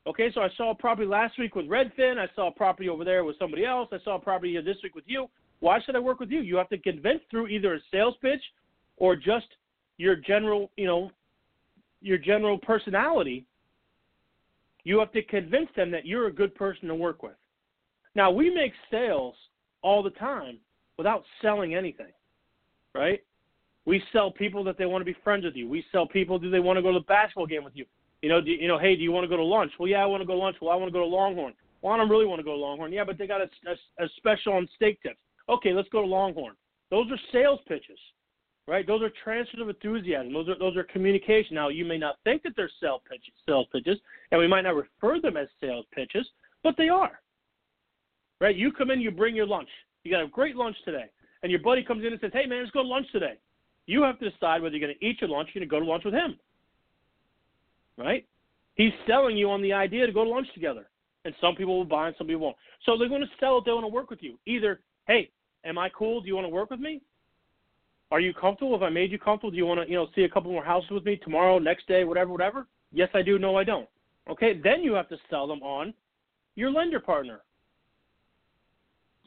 Okay, 0.06 0.30
so 0.34 0.42
I 0.42 0.48
saw 0.56 0.70
a 0.70 0.74
property 0.74 1.08
last 1.08 1.38
week 1.38 1.54
with 1.54 1.66
Redfin. 1.66 2.18
I 2.18 2.28
saw 2.34 2.48
a 2.48 2.52
property 2.52 2.88
over 2.88 3.04
there 3.04 3.24
with 3.24 3.38
somebody 3.38 3.64
else. 3.64 3.88
I 3.90 3.98
saw 4.04 4.16
a 4.16 4.18
property 4.18 4.60
this 4.60 4.76
week 4.82 4.94
with 4.94 5.04
you. 5.06 5.28
Why 5.60 5.80
should 5.80 5.96
I 5.96 6.00
work 6.00 6.20
with 6.20 6.30
you? 6.30 6.40
You 6.40 6.56
have 6.56 6.68
to 6.70 6.78
convince 6.78 7.20
through 7.30 7.46
either 7.46 7.74
a 7.74 7.78
sales 7.90 8.14
pitch 8.20 8.42
or 8.98 9.16
just 9.16 9.46
your 9.96 10.16
general, 10.16 10.70
you 10.76 10.86
know, 10.86 11.10
your 12.02 12.18
general 12.18 12.58
personality. 12.58 13.46
You 14.82 14.98
have 14.98 15.12
to 15.12 15.22
convince 15.22 15.68
them 15.74 15.90
that 15.92 16.04
you're 16.04 16.26
a 16.26 16.32
good 16.32 16.54
person 16.54 16.88
to 16.88 16.94
work 16.94 17.22
with. 17.22 17.36
Now, 18.14 18.30
we 18.30 18.50
make 18.50 18.72
sales 18.90 19.34
all 19.80 20.02
the 20.02 20.10
time 20.10 20.58
without 20.98 21.24
selling 21.40 21.74
anything, 21.74 22.12
right? 22.94 23.20
We 23.86 24.02
sell 24.12 24.30
people 24.30 24.64
that 24.64 24.78
they 24.78 24.86
want 24.86 25.02
to 25.02 25.04
be 25.04 25.16
friends 25.22 25.44
with 25.44 25.54
you. 25.54 25.68
We 25.68 25.84
sell 25.92 26.06
people 26.06 26.38
do 26.38 26.50
they 26.50 26.60
want 26.60 26.78
to 26.78 26.82
go 26.82 26.92
to 26.92 26.98
the 26.98 27.04
basketball 27.04 27.46
game 27.46 27.64
with 27.64 27.76
you. 27.76 27.84
You 28.22 28.30
know, 28.30 28.40
do, 28.40 28.50
you 28.50 28.68
know, 28.68 28.78
hey, 28.78 28.96
do 28.96 29.02
you 29.02 29.12
want 29.12 29.24
to 29.24 29.28
go 29.28 29.36
to 29.36 29.44
lunch? 29.44 29.72
Well, 29.78 29.88
yeah, 29.88 30.02
I 30.02 30.06
want 30.06 30.22
to 30.22 30.26
go 30.26 30.32
to 30.32 30.38
lunch. 30.38 30.56
Well, 30.60 30.70
I 30.70 30.76
want 30.76 30.88
to 30.88 30.92
go 30.92 31.00
to 31.00 31.04
Longhorn. 31.04 31.52
Well, 31.82 31.92
I 31.92 31.98
don't 31.98 32.08
really 32.08 32.24
want 32.24 32.38
to 32.38 32.44
go 32.44 32.52
to 32.52 32.56
Longhorn. 32.56 32.92
Yeah, 32.92 33.04
but 33.04 33.18
they 33.18 33.26
got 33.26 33.42
a, 33.42 33.48
a, 33.66 34.04
a 34.04 34.08
special 34.16 34.54
on 34.54 34.66
steak 34.76 35.02
tips. 35.02 35.18
Okay, 35.50 35.74
let's 35.74 35.88
go 35.90 36.00
to 36.00 36.06
Longhorn. 36.06 36.54
Those 36.90 37.10
are 37.10 37.18
sales 37.32 37.60
pitches, 37.68 37.98
right? 38.66 38.86
Those 38.86 39.02
are 39.02 39.10
transfers 39.22 39.60
of 39.60 39.68
enthusiasm. 39.68 40.32
Those 40.32 40.48
are 40.48 40.58
those 40.58 40.76
are 40.76 40.84
communication. 40.84 41.56
Now, 41.56 41.68
you 41.68 41.84
may 41.84 41.98
not 41.98 42.16
think 42.24 42.42
that 42.44 42.54
they're 42.56 42.70
sales 42.80 43.02
pitches, 43.10 43.34
sales 43.46 43.66
pitches, 43.70 43.98
and 44.30 44.40
we 44.40 44.48
might 44.48 44.62
not 44.62 44.74
refer 44.74 45.20
them 45.20 45.36
as 45.36 45.48
sales 45.60 45.84
pitches, 45.94 46.26
but 46.62 46.74
they 46.78 46.88
are. 46.88 47.20
Right? 48.40 48.56
You 48.56 48.72
come 48.72 48.90
in, 48.90 49.00
you 49.00 49.10
bring 49.10 49.36
your 49.36 49.46
lunch. 49.46 49.68
You 50.02 50.10
got 50.10 50.22
a 50.24 50.28
great 50.28 50.56
lunch 50.56 50.76
today, 50.84 51.10
and 51.44 51.52
your 51.52 51.60
buddy 51.60 51.84
comes 51.84 52.04
in 52.04 52.10
and 52.10 52.20
says, 52.20 52.32
"Hey, 52.32 52.46
man, 52.46 52.58
let's 52.58 52.72
go 52.72 52.82
to 52.82 52.88
lunch 52.88 53.06
today." 53.12 53.34
You 53.86 54.02
have 54.02 54.18
to 54.18 54.30
decide 54.30 54.62
whether 54.62 54.74
you're 54.74 54.88
going 54.88 54.98
to 54.98 55.06
eat 55.06 55.20
your 55.20 55.30
lunch, 55.30 55.50
you're 55.54 55.60
going 55.60 55.68
to 55.68 55.70
go 55.70 55.78
to 55.78 55.88
lunch 55.88 56.04
with 56.04 56.14
him 56.14 56.40
right? 57.96 58.26
He's 58.74 58.92
selling 59.06 59.36
you 59.36 59.50
on 59.50 59.62
the 59.62 59.72
idea 59.72 60.06
to 60.06 60.12
go 60.12 60.24
to 60.24 60.30
lunch 60.30 60.48
together. 60.54 60.88
And 61.24 61.34
some 61.40 61.54
people 61.54 61.78
will 61.78 61.84
buy 61.84 62.08
and 62.08 62.16
some 62.18 62.26
people 62.26 62.42
won't. 62.42 62.56
So 62.84 62.98
they're 62.98 63.08
going 63.08 63.22
to 63.22 63.30
sell 63.40 63.58
it. 63.58 63.64
They 63.64 63.72
want 63.72 63.84
to 63.84 63.88
work 63.88 64.10
with 64.10 64.22
you. 64.22 64.38
Either, 64.46 64.80
hey, 65.06 65.30
am 65.64 65.78
I 65.78 65.88
cool? 65.88 66.20
Do 66.20 66.26
you 66.26 66.34
want 66.34 66.44
to 66.44 66.50
work 66.50 66.70
with 66.70 66.80
me? 66.80 67.00
Are 68.10 68.20
you 68.20 68.34
comfortable? 68.34 68.74
If 68.74 68.82
I 68.82 68.90
made 68.90 69.10
you 69.10 69.18
comfortable, 69.18 69.50
do 69.50 69.56
you 69.56 69.66
want 69.66 69.80
to, 69.80 69.88
you 69.88 69.96
know, 69.96 70.08
see 70.14 70.24
a 70.24 70.28
couple 70.28 70.52
more 70.52 70.64
houses 70.64 70.90
with 70.90 71.04
me 71.04 71.16
tomorrow, 71.16 71.58
next 71.58 71.88
day, 71.88 72.04
whatever, 72.04 72.30
whatever? 72.30 72.66
Yes, 72.92 73.08
I 73.14 73.22
do. 73.22 73.38
No, 73.38 73.56
I 73.56 73.64
don't. 73.64 73.88
Okay, 74.28 74.60
then 74.62 74.82
you 74.82 74.92
have 74.92 75.08
to 75.08 75.16
sell 75.30 75.46
them 75.46 75.62
on 75.62 75.94
your 76.56 76.70
lender 76.70 77.00
partner. 77.00 77.40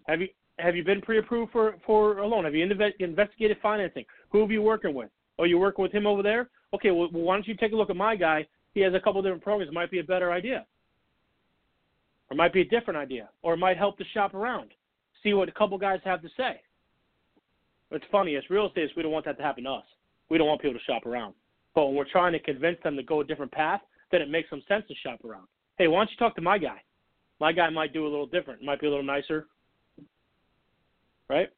Have 0.07 0.21
you 0.21 0.29
have 0.59 0.75
you 0.75 0.83
been 0.83 1.01
pre-approved 1.01 1.51
for 1.51 1.75
for 1.85 2.19
a 2.19 2.27
loan? 2.27 2.45
Have 2.45 2.55
you 2.55 2.63
investigated 2.63 3.57
financing? 3.61 4.05
Who 4.29 4.41
have 4.41 4.51
you 4.51 4.61
working 4.61 4.93
with? 4.93 5.09
Oh, 5.39 5.43
you 5.43 5.59
working 5.59 5.83
with 5.83 5.91
him 5.91 6.07
over 6.07 6.23
there? 6.23 6.49
Okay, 6.73 6.91
well, 6.91 7.09
why 7.11 7.35
don't 7.35 7.47
you 7.47 7.55
take 7.55 7.71
a 7.73 7.75
look 7.75 7.89
at 7.89 7.95
my 7.95 8.15
guy 8.15 8.47
he 8.77 8.83
has 8.83 8.93
a 8.93 8.99
couple 8.99 9.21
different 9.23 9.43
programs. 9.43 9.69
It 9.69 9.73
might 9.73 9.89
be 9.89 9.99
a 9.99 10.03
better 10.03 10.31
idea, 10.31 10.63
or 12.29 12.35
it 12.35 12.37
might 12.37 12.53
be 12.53 12.61
a 12.61 12.65
different 12.65 12.97
idea, 12.99 13.27
or 13.41 13.55
it 13.55 13.57
might 13.57 13.75
help 13.75 13.97
to 13.97 14.03
shop 14.13 14.35
around, 14.35 14.69
see 15.23 15.33
what 15.33 15.49
a 15.49 15.51
couple 15.51 15.79
guys 15.79 15.99
have 16.05 16.21
to 16.21 16.29
say. 16.37 16.61
It's 17.89 18.05
funny, 18.11 18.35
as 18.35 18.43
real 18.51 18.67
estate, 18.67 18.91
we 18.95 19.01
don't 19.01 19.11
want 19.11 19.25
that 19.25 19.37
to 19.37 19.43
happen 19.43 19.63
to 19.63 19.71
us. 19.71 19.85
We 20.29 20.37
don't 20.37 20.45
want 20.45 20.61
people 20.61 20.77
to 20.77 20.85
shop 20.85 21.07
around. 21.07 21.33
But 21.73 21.87
when 21.87 21.95
we're 21.95 22.11
trying 22.11 22.33
to 22.33 22.39
convince 22.39 22.77
them 22.83 22.95
to 22.97 23.03
go 23.03 23.21
a 23.21 23.23
different 23.23 23.51
path, 23.51 23.81
then 24.11 24.21
it 24.21 24.29
makes 24.29 24.49
some 24.51 24.61
sense 24.67 24.83
to 24.89 24.95
shop 24.95 25.25
around. 25.25 25.47
Hey, 25.79 25.87
why 25.87 26.01
don't 26.01 26.11
you 26.11 26.17
talk 26.17 26.35
to 26.35 26.41
my 26.41 26.59
guy? 26.59 26.81
My 27.39 27.51
guy 27.51 27.69
might 27.69 27.93
do 27.93 28.03
a 28.03 28.09
little 28.09 28.27
different, 28.27 28.61
It 28.61 28.65
might 28.65 28.79
be 28.79 28.85
a 28.85 28.89
little 28.91 29.05
nicer, 29.05 29.47
right? 31.29 31.49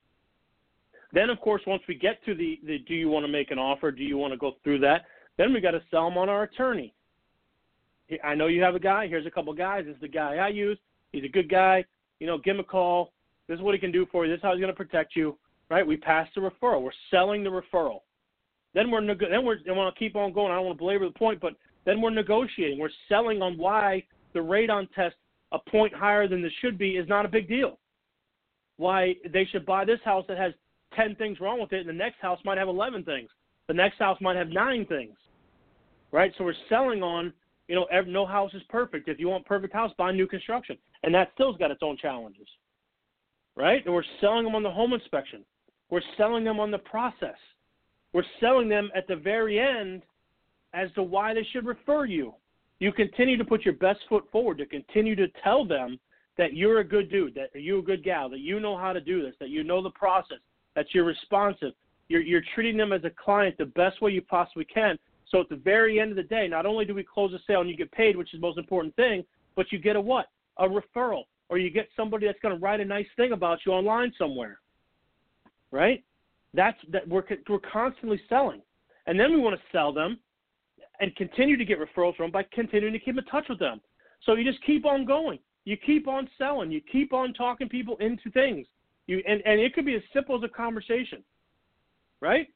Then, 1.11 1.29
of 1.29 1.39
course, 1.39 1.61
once 1.65 1.81
we 1.87 1.95
get 1.95 2.23
to 2.25 2.35
the, 2.35 2.59
the 2.65 2.79
do 2.79 2.93
you 2.93 3.09
want 3.09 3.25
to 3.25 3.31
make 3.31 3.51
an 3.51 3.57
offer? 3.57 3.91
Do 3.91 4.03
you 4.03 4.17
want 4.17 4.33
to 4.33 4.37
go 4.37 4.53
through 4.63 4.79
that? 4.79 5.05
Then 5.37 5.53
we 5.53 5.61
got 5.61 5.71
to 5.71 5.81
sell 5.89 6.07
them 6.07 6.17
on 6.17 6.29
our 6.29 6.43
attorney. 6.43 6.93
I 8.23 8.35
know 8.35 8.47
you 8.47 8.61
have 8.61 8.75
a 8.75 8.79
guy. 8.79 9.07
Here's 9.07 9.25
a 9.25 9.31
couple 9.31 9.53
guys. 9.53 9.85
This 9.85 9.95
is 9.95 10.01
the 10.01 10.07
guy 10.07 10.35
I 10.35 10.49
use. 10.49 10.77
He's 11.11 11.23
a 11.23 11.29
good 11.29 11.49
guy. 11.49 11.85
You 12.19 12.27
know, 12.27 12.37
give 12.37 12.55
him 12.55 12.59
a 12.59 12.63
call. 12.63 13.13
This 13.47 13.55
is 13.55 13.61
what 13.61 13.73
he 13.73 13.79
can 13.79 13.91
do 13.91 14.05
for 14.11 14.25
you. 14.25 14.31
This 14.31 14.37
is 14.37 14.43
how 14.43 14.51
he's 14.51 14.61
going 14.61 14.73
to 14.73 14.77
protect 14.77 15.15
you. 15.15 15.37
Right? 15.69 15.85
We 15.85 15.97
pass 15.97 16.27
the 16.35 16.41
referral. 16.41 16.81
We're 16.81 16.91
selling 17.11 17.43
the 17.43 17.49
referral. 17.49 18.01
Then 18.73 18.91
we're 18.91 19.01
neg- 19.01 19.19
then 19.19 19.45
we're 19.45 19.57
I 19.67 19.71
want 19.71 19.93
to 19.93 19.99
keep 19.99 20.15
on 20.15 20.33
going. 20.33 20.51
I 20.51 20.55
don't 20.55 20.65
want 20.65 20.77
to 20.77 20.81
belabor 20.81 21.05
the 21.05 21.17
point, 21.17 21.39
but 21.39 21.53
then 21.85 22.01
we're 22.01 22.09
negotiating. 22.11 22.79
We're 22.79 22.89
selling 23.07 23.41
on 23.41 23.57
why 23.57 24.03
the 24.33 24.39
radon 24.39 24.87
test 24.93 25.15
a 25.51 25.59
point 25.59 25.93
higher 25.93 26.27
than 26.27 26.41
this 26.41 26.51
should 26.61 26.77
be 26.77 26.91
is 26.91 27.07
not 27.07 27.25
a 27.25 27.29
big 27.29 27.47
deal. 27.47 27.79
Why 28.79 29.13
they 29.31 29.45
should 29.45 29.65
buy 29.65 29.85
this 29.85 29.99
house 30.03 30.25
that 30.29 30.37
has 30.37 30.53
10 30.95 31.15
things 31.17 31.39
wrong 31.39 31.59
with 31.59 31.73
it, 31.73 31.81
and 31.81 31.89
the 31.89 31.93
next 31.93 32.19
house 32.21 32.39
might 32.43 32.57
have 32.57 32.69
11 32.69 33.03
things. 33.03 33.29
The 33.67 33.73
next 33.73 33.99
house 33.99 34.17
might 34.21 34.37
have 34.37 34.47
nine 34.49 34.85
things. 34.85 35.15
Right? 36.11 36.33
So 36.37 36.45
we're 36.45 36.53
selling 36.69 37.03
on 37.03 37.33
you 37.69 37.75
know, 37.75 37.85
no 38.07 38.25
house 38.25 38.51
is 38.55 38.63
perfect. 38.67 39.07
If 39.07 39.19
you 39.19 39.29
want 39.29 39.45
perfect 39.45 39.73
house, 39.73 39.91
buy 39.95 40.11
new 40.11 40.25
construction, 40.25 40.75
and 41.03 41.13
that 41.13 41.29
still's 41.35 41.55
got 41.57 41.69
its 41.69 41.83
own 41.83 41.97
challenges, 41.97 42.47
right? 43.55 43.85
And 43.85 43.93
we're 43.93 44.01
selling 44.19 44.43
them 44.43 44.55
on 44.55 44.63
the 44.63 44.71
home 44.71 44.91
inspection. 44.91 45.45
We're 45.91 46.01
selling 46.17 46.43
them 46.43 46.59
on 46.59 46.71
the 46.71 46.79
process. 46.79 47.37
We're 48.11 48.23
selling 48.39 48.69
them 48.69 48.89
at 48.95 49.07
the 49.07 49.15
very 49.15 49.59
end 49.59 50.01
as 50.73 50.89
to 50.95 51.03
why 51.03 51.35
they 51.35 51.45
should 51.53 51.63
refer 51.63 52.05
you. 52.05 52.33
You 52.79 52.91
continue 52.91 53.37
to 53.37 53.45
put 53.45 53.65
your 53.65 53.75
best 53.75 53.99
foot 54.09 54.23
forward 54.31 54.57
to 54.57 54.65
continue 54.65 55.15
to 55.15 55.27
tell 55.43 55.63
them 55.63 55.99
that 56.39 56.53
you're 56.53 56.79
a 56.79 56.83
good 56.85 57.11
dude, 57.11 57.35
that 57.35 57.49
you're 57.53 57.79
a 57.79 57.83
good 57.83 58.01
gal, 58.01 58.29
that 58.29 58.39
you 58.39 58.61
know 58.61 58.77
how 58.77 58.93
to 58.93 59.01
do 59.01 59.21
this, 59.21 59.35
that 59.41 59.49
you 59.49 59.61
know 59.61 59.83
the 59.83 59.89
process, 59.89 60.37
that 60.73 60.85
you're 60.93 61.03
responsive. 61.03 61.73
You're, 62.07 62.21
you're 62.21 62.41
treating 62.55 62.77
them 62.77 62.93
as 62.93 63.03
a 63.03 63.09
client 63.09 63.57
the 63.57 63.65
best 63.65 64.01
way 64.01 64.11
you 64.11 64.21
possibly 64.21 64.63
can. 64.63 64.97
So 65.27 65.41
at 65.41 65.49
the 65.49 65.57
very 65.57 65.99
end 65.99 66.11
of 66.11 66.15
the 66.15 66.23
day, 66.23 66.47
not 66.47 66.65
only 66.65 66.85
do 66.85 66.95
we 66.95 67.03
close 67.03 67.33
a 67.33 67.39
sale 67.45 67.59
and 67.59 67.69
you 67.69 67.75
get 67.75 67.91
paid, 67.91 68.15
which 68.15 68.33
is 68.33 68.39
the 68.39 68.47
most 68.47 68.57
important 68.57 68.95
thing, 68.95 69.25
but 69.57 69.69
you 69.73 69.79
get 69.79 69.97
a 69.97 70.01
what? 70.01 70.27
A 70.59 70.65
referral, 70.65 71.23
or 71.49 71.57
you 71.57 71.69
get 71.69 71.89
somebody 71.97 72.25
that's 72.25 72.39
going 72.39 72.57
to 72.57 72.63
write 72.63 72.79
a 72.79 72.85
nice 72.85 73.05
thing 73.17 73.33
about 73.33 73.59
you 73.65 73.73
online 73.73 74.13
somewhere. 74.17 74.61
Right? 75.71 76.05
That's 76.53 76.77
that 76.93 77.05
we're 77.05 77.23
we're 77.49 77.59
constantly 77.59 78.19
selling, 78.29 78.61
and 79.07 79.19
then 79.19 79.33
we 79.33 79.41
want 79.41 79.55
to 79.57 79.61
sell 79.73 79.91
them, 79.91 80.19
and 81.01 81.13
continue 81.17 81.57
to 81.57 81.65
get 81.65 81.77
referrals 81.79 82.15
from 82.15 82.31
by 82.31 82.43
continuing 82.53 82.93
to 82.93 82.99
keep 82.99 83.17
in 83.17 83.25
touch 83.25 83.45
with 83.49 83.59
them. 83.59 83.81
So 84.25 84.35
you 84.35 84.49
just 84.49 84.65
keep 84.65 84.85
on 84.85 85.05
going. 85.05 85.39
You 85.65 85.77
keep 85.77 86.07
on 86.07 86.29
selling. 86.37 86.71
You 86.71 86.81
keep 86.91 87.13
on 87.13 87.33
talking 87.33 87.69
people 87.69 87.97
into 87.97 88.31
things. 88.31 88.65
You 89.07 89.21
and, 89.27 89.41
and 89.45 89.59
it 89.59 89.73
could 89.73 89.85
be 89.85 89.95
as 89.95 90.01
simple 90.13 90.37
as 90.37 90.43
a 90.43 90.47
conversation, 90.47 91.23
right? 92.21 92.47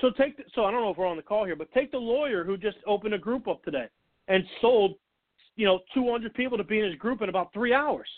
So 0.00 0.10
take 0.10 0.36
the, 0.36 0.44
so 0.54 0.64
I 0.64 0.70
don't 0.70 0.80
know 0.80 0.90
if 0.90 0.96
we're 0.96 1.06
on 1.06 1.16
the 1.16 1.22
call 1.22 1.44
here, 1.44 1.56
but 1.56 1.70
take 1.72 1.90
the 1.90 1.98
lawyer 1.98 2.44
who 2.44 2.56
just 2.56 2.78
opened 2.86 3.14
a 3.14 3.18
group 3.18 3.48
up 3.48 3.62
today 3.62 3.86
and 4.28 4.44
sold, 4.60 4.94
you 5.56 5.66
know, 5.66 5.80
200 5.92 6.32
people 6.34 6.56
to 6.56 6.64
be 6.64 6.78
in 6.78 6.86
his 6.86 6.94
group 6.94 7.20
in 7.22 7.28
about 7.28 7.52
three 7.52 7.74
hours, 7.74 8.08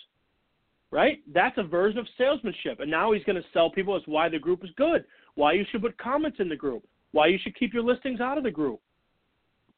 right? 0.90 1.18
That's 1.32 1.56
a 1.58 1.62
version 1.62 1.98
of 1.98 2.06
salesmanship, 2.18 2.80
and 2.80 2.90
now 2.90 3.12
he's 3.12 3.24
going 3.24 3.36
to 3.36 3.48
sell 3.52 3.70
people 3.70 3.96
as 3.96 4.02
why 4.06 4.28
the 4.28 4.38
group 4.38 4.62
is 4.62 4.70
good, 4.76 5.04
why 5.34 5.52
you 5.52 5.64
should 5.70 5.82
put 5.82 5.96
comments 5.98 6.38
in 6.38 6.48
the 6.48 6.56
group, 6.56 6.84
why 7.12 7.26
you 7.26 7.38
should 7.42 7.58
keep 7.58 7.72
your 7.72 7.82
listings 7.82 8.20
out 8.20 8.38
of 8.38 8.44
the 8.44 8.50
group, 8.50 8.80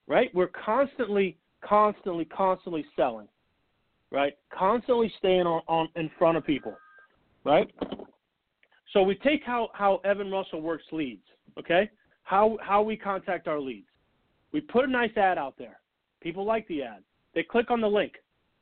right? 0.06 0.35
We're 0.35 0.49
constantly, 0.49 1.38
constantly, 1.64 2.25
constantly 2.26 2.85
selling, 2.97 3.28
right? 4.14 4.35
Constantly 4.56 5.12
staying 5.18 5.47
on, 5.47 5.62
on 5.68 5.88
in 5.97 6.11
front 6.18 6.37
of 6.37 6.47
people, 6.47 6.75
right? 7.44 7.71
So 8.92 9.02
we 9.02 9.16
take 9.16 9.42
how, 9.44 9.71
how 9.75 10.00
Evan 10.04 10.30
Russell 10.30 10.62
works 10.62 10.85
leads 10.92 11.25
okay? 11.59 11.90
How 12.23 12.59
how 12.62 12.83
we 12.83 12.97
contact 12.97 13.49
our 13.49 13.61
leads. 13.61 13.88
We 14.52 14.61
put 14.61 14.85
a 14.85 14.90
nice 14.90 15.16
ad 15.16 15.38
out 15.38 15.54
there. 15.59 15.80
People 16.21 16.44
like 16.44 16.66
the 16.68 16.83
ad. 16.83 17.02
They 17.35 17.42
click 17.42 17.71
on 17.71 17.80
the 17.80 17.88
link. 17.88 18.12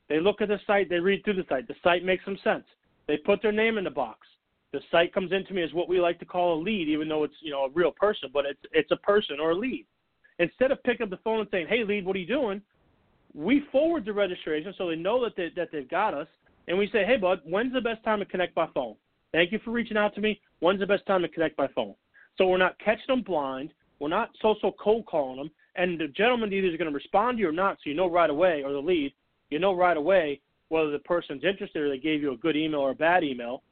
They 0.09 0.19
look 0.19 0.41
at 0.41 0.49
the 0.49 0.59
site, 0.67 0.89
they 0.89 0.99
read 0.99 1.23
through 1.23 1.35
the 1.35 1.45
site. 1.47 1.67
The 1.67 1.75
site 1.83 2.03
makes 2.03 2.25
some 2.25 2.37
sense. 2.43 2.65
They 3.07 3.17
put 3.17 3.41
their 3.41 3.51
name 3.51 3.77
in 3.77 3.83
the 3.83 3.89
box. 3.89 4.27
The 4.73 4.81
site 4.91 5.13
comes 5.13 5.31
into 5.31 5.53
me 5.53 5.63
as 5.63 5.73
what 5.73 5.87
we 5.87 5.99
like 5.99 6.19
to 6.19 6.25
call 6.25 6.59
a 6.59 6.61
lead, 6.61 6.89
even 6.89 7.07
though 7.07 7.23
it's 7.23 7.35
you 7.41 7.51
know 7.51 7.65
a 7.65 7.69
real 7.69 7.91
person, 7.91 8.29
but 8.33 8.45
it's 8.45 8.59
it's 8.71 8.91
a 8.91 8.97
person 8.97 9.39
or 9.39 9.51
a 9.51 9.55
lead. 9.55 9.85
Instead 10.39 10.71
of 10.71 10.83
picking 10.83 11.03
up 11.03 11.09
the 11.09 11.17
phone 11.17 11.39
and 11.39 11.49
saying, 11.51 11.67
"Hey, 11.69 11.83
lead, 11.83 12.05
what 12.05 12.15
are 12.15 12.19
you 12.19 12.27
doing?" 12.27 12.61
We 13.33 13.63
forward 13.71 14.05
the 14.05 14.13
registration 14.13 14.73
so 14.77 14.89
they 14.89 14.95
know 14.95 15.23
that 15.23 15.35
they, 15.35 15.49
that 15.55 15.69
they've 15.71 15.89
got 15.89 16.13
us, 16.13 16.27
and 16.67 16.77
we 16.77 16.89
say, 16.91 17.03
"Hey, 17.05 17.17
bud, 17.17 17.41
when's 17.45 17.73
the 17.73 17.81
best 17.81 18.03
time 18.03 18.19
to 18.19 18.25
connect 18.25 18.53
by 18.55 18.67
phone? 18.73 18.95
Thank 19.31 19.51
you 19.51 19.59
for 19.65 19.71
reaching 19.71 19.97
out 19.97 20.13
to 20.15 20.21
me. 20.21 20.39
When's 20.59 20.79
the 20.79 20.85
best 20.85 21.05
time 21.05 21.21
to 21.21 21.27
connect 21.27 21.57
by 21.57 21.67
phone?" 21.75 21.95
So 22.37 22.47
we're 22.47 22.57
not 22.57 22.77
catching 22.79 23.05
them 23.07 23.21
blind. 23.21 23.73
We're 23.99 24.09
not 24.09 24.31
so-so 24.41 24.73
cold 24.79 25.05
calling 25.05 25.37
them. 25.37 25.51
And 25.75 25.99
the 25.99 26.07
gentleman 26.07 26.53
either 26.53 26.67
is 26.67 26.77
going 26.77 26.89
to 26.89 26.95
respond 26.95 27.37
to 27.37 27.41
you 27.41 27.49
or 27.49 27.53
not, 27.53 27.77
so 27.77 27.89
you 27.89 27.95
know 27.95 28.09
right 28.09 28.29
away, 28.29 28.63
or 28.63 28.71
the 28.71 28.79
lead, 28.79 29.13
you 29.49 29.59
know 29.59 29.73
right 29.73 29.97
away 29.97 30.39
whether 30.69 30.91
the 30.91 30.99
person's 30.99 31.43
interested 31.43 31.81
or 31.81 31.89
they 31.89 31.97
gave 31.97 32.21
you 32.21 32.33
a 32.33 32.37
good 32.37 32.55
email 32.55 32.81
or 32.81 32.91
a 32.91 32.95
bad 32.95 33.23
email. 33.23 33.63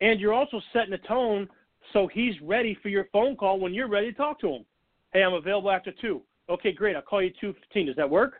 And 0.00 0.20
you're 0.20 0.34
also 0.34 0.60
setting 0.72 0.90
the 0.90 0.98
tone 0.98 1.48
so 1.92 2.06
he's 2.06 2.34
ready 2.42 2.76
for 2.82 2.88
your 2.88 3.08
phone 3.12 3.36
call 3.36 3.58
when 3.58 3.74
you're 3.74 3.88
ready 3.88 4.12
to 4.12 4.16
talk 4.16 4.40
to 4.40 4.48
him. 4.48 4.64
Hey, 5.12 5.22
I'm 5.22 5.32
available 5.32 5.70
after 5.70 5.92
2. 5.92 6.20
Okay, 6.48 6.72
great. 6.72 6.96
I'll 6.96 7.02
call 7.02 7.22
you 7.22 7.30
2.15. 7.42 7.86
Does 7.86 7.96
that 7.96 8.08
work? 8.08 8.34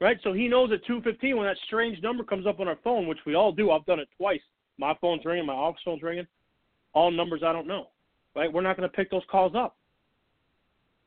Right? 0.00 0.18
So 0.22 0.32
he 0.32 0.48
knows 0.48 0.70
at 0.72 0.84
2.15 0.84 1.36
when 1.36 1.46
that 1.46 1.56
strange 1.66 2.02
number 2.02 2.24
comes 2.24 2.46
up 2.46 2.60
on 2.60 2.68
our 2.68 2.78
phone, 2.82 3.06
which 3.06 3.18
we 3.26 3.34
all 3.34 3.52
do. 3.52 3.70
I've 3.70 3.84
done 3.84 4.00
it 4.00 4.08
twice. 4.16 4.40
My 4.78 4.94
phone's 5.00 5.24
ringing, 5.24 5.46
my 5.46 5.52
office 5.52 5.82
phone's 5.84 6.02
ringing. 6.02 6.26
All 6.94 7.10
numbers 7.10 7.42
I 7.44 7.52
don't 7.52 7.66
know 7.66 7.88
right? 8.34 8.52
We're 8.52 8.62
not 8.62 8.76
going 8.76 8.88
to 8.88 8.96
pick 8.96 9.10
those 9.10 9.22
calls 9.30 9.52
up. 9.54 9.76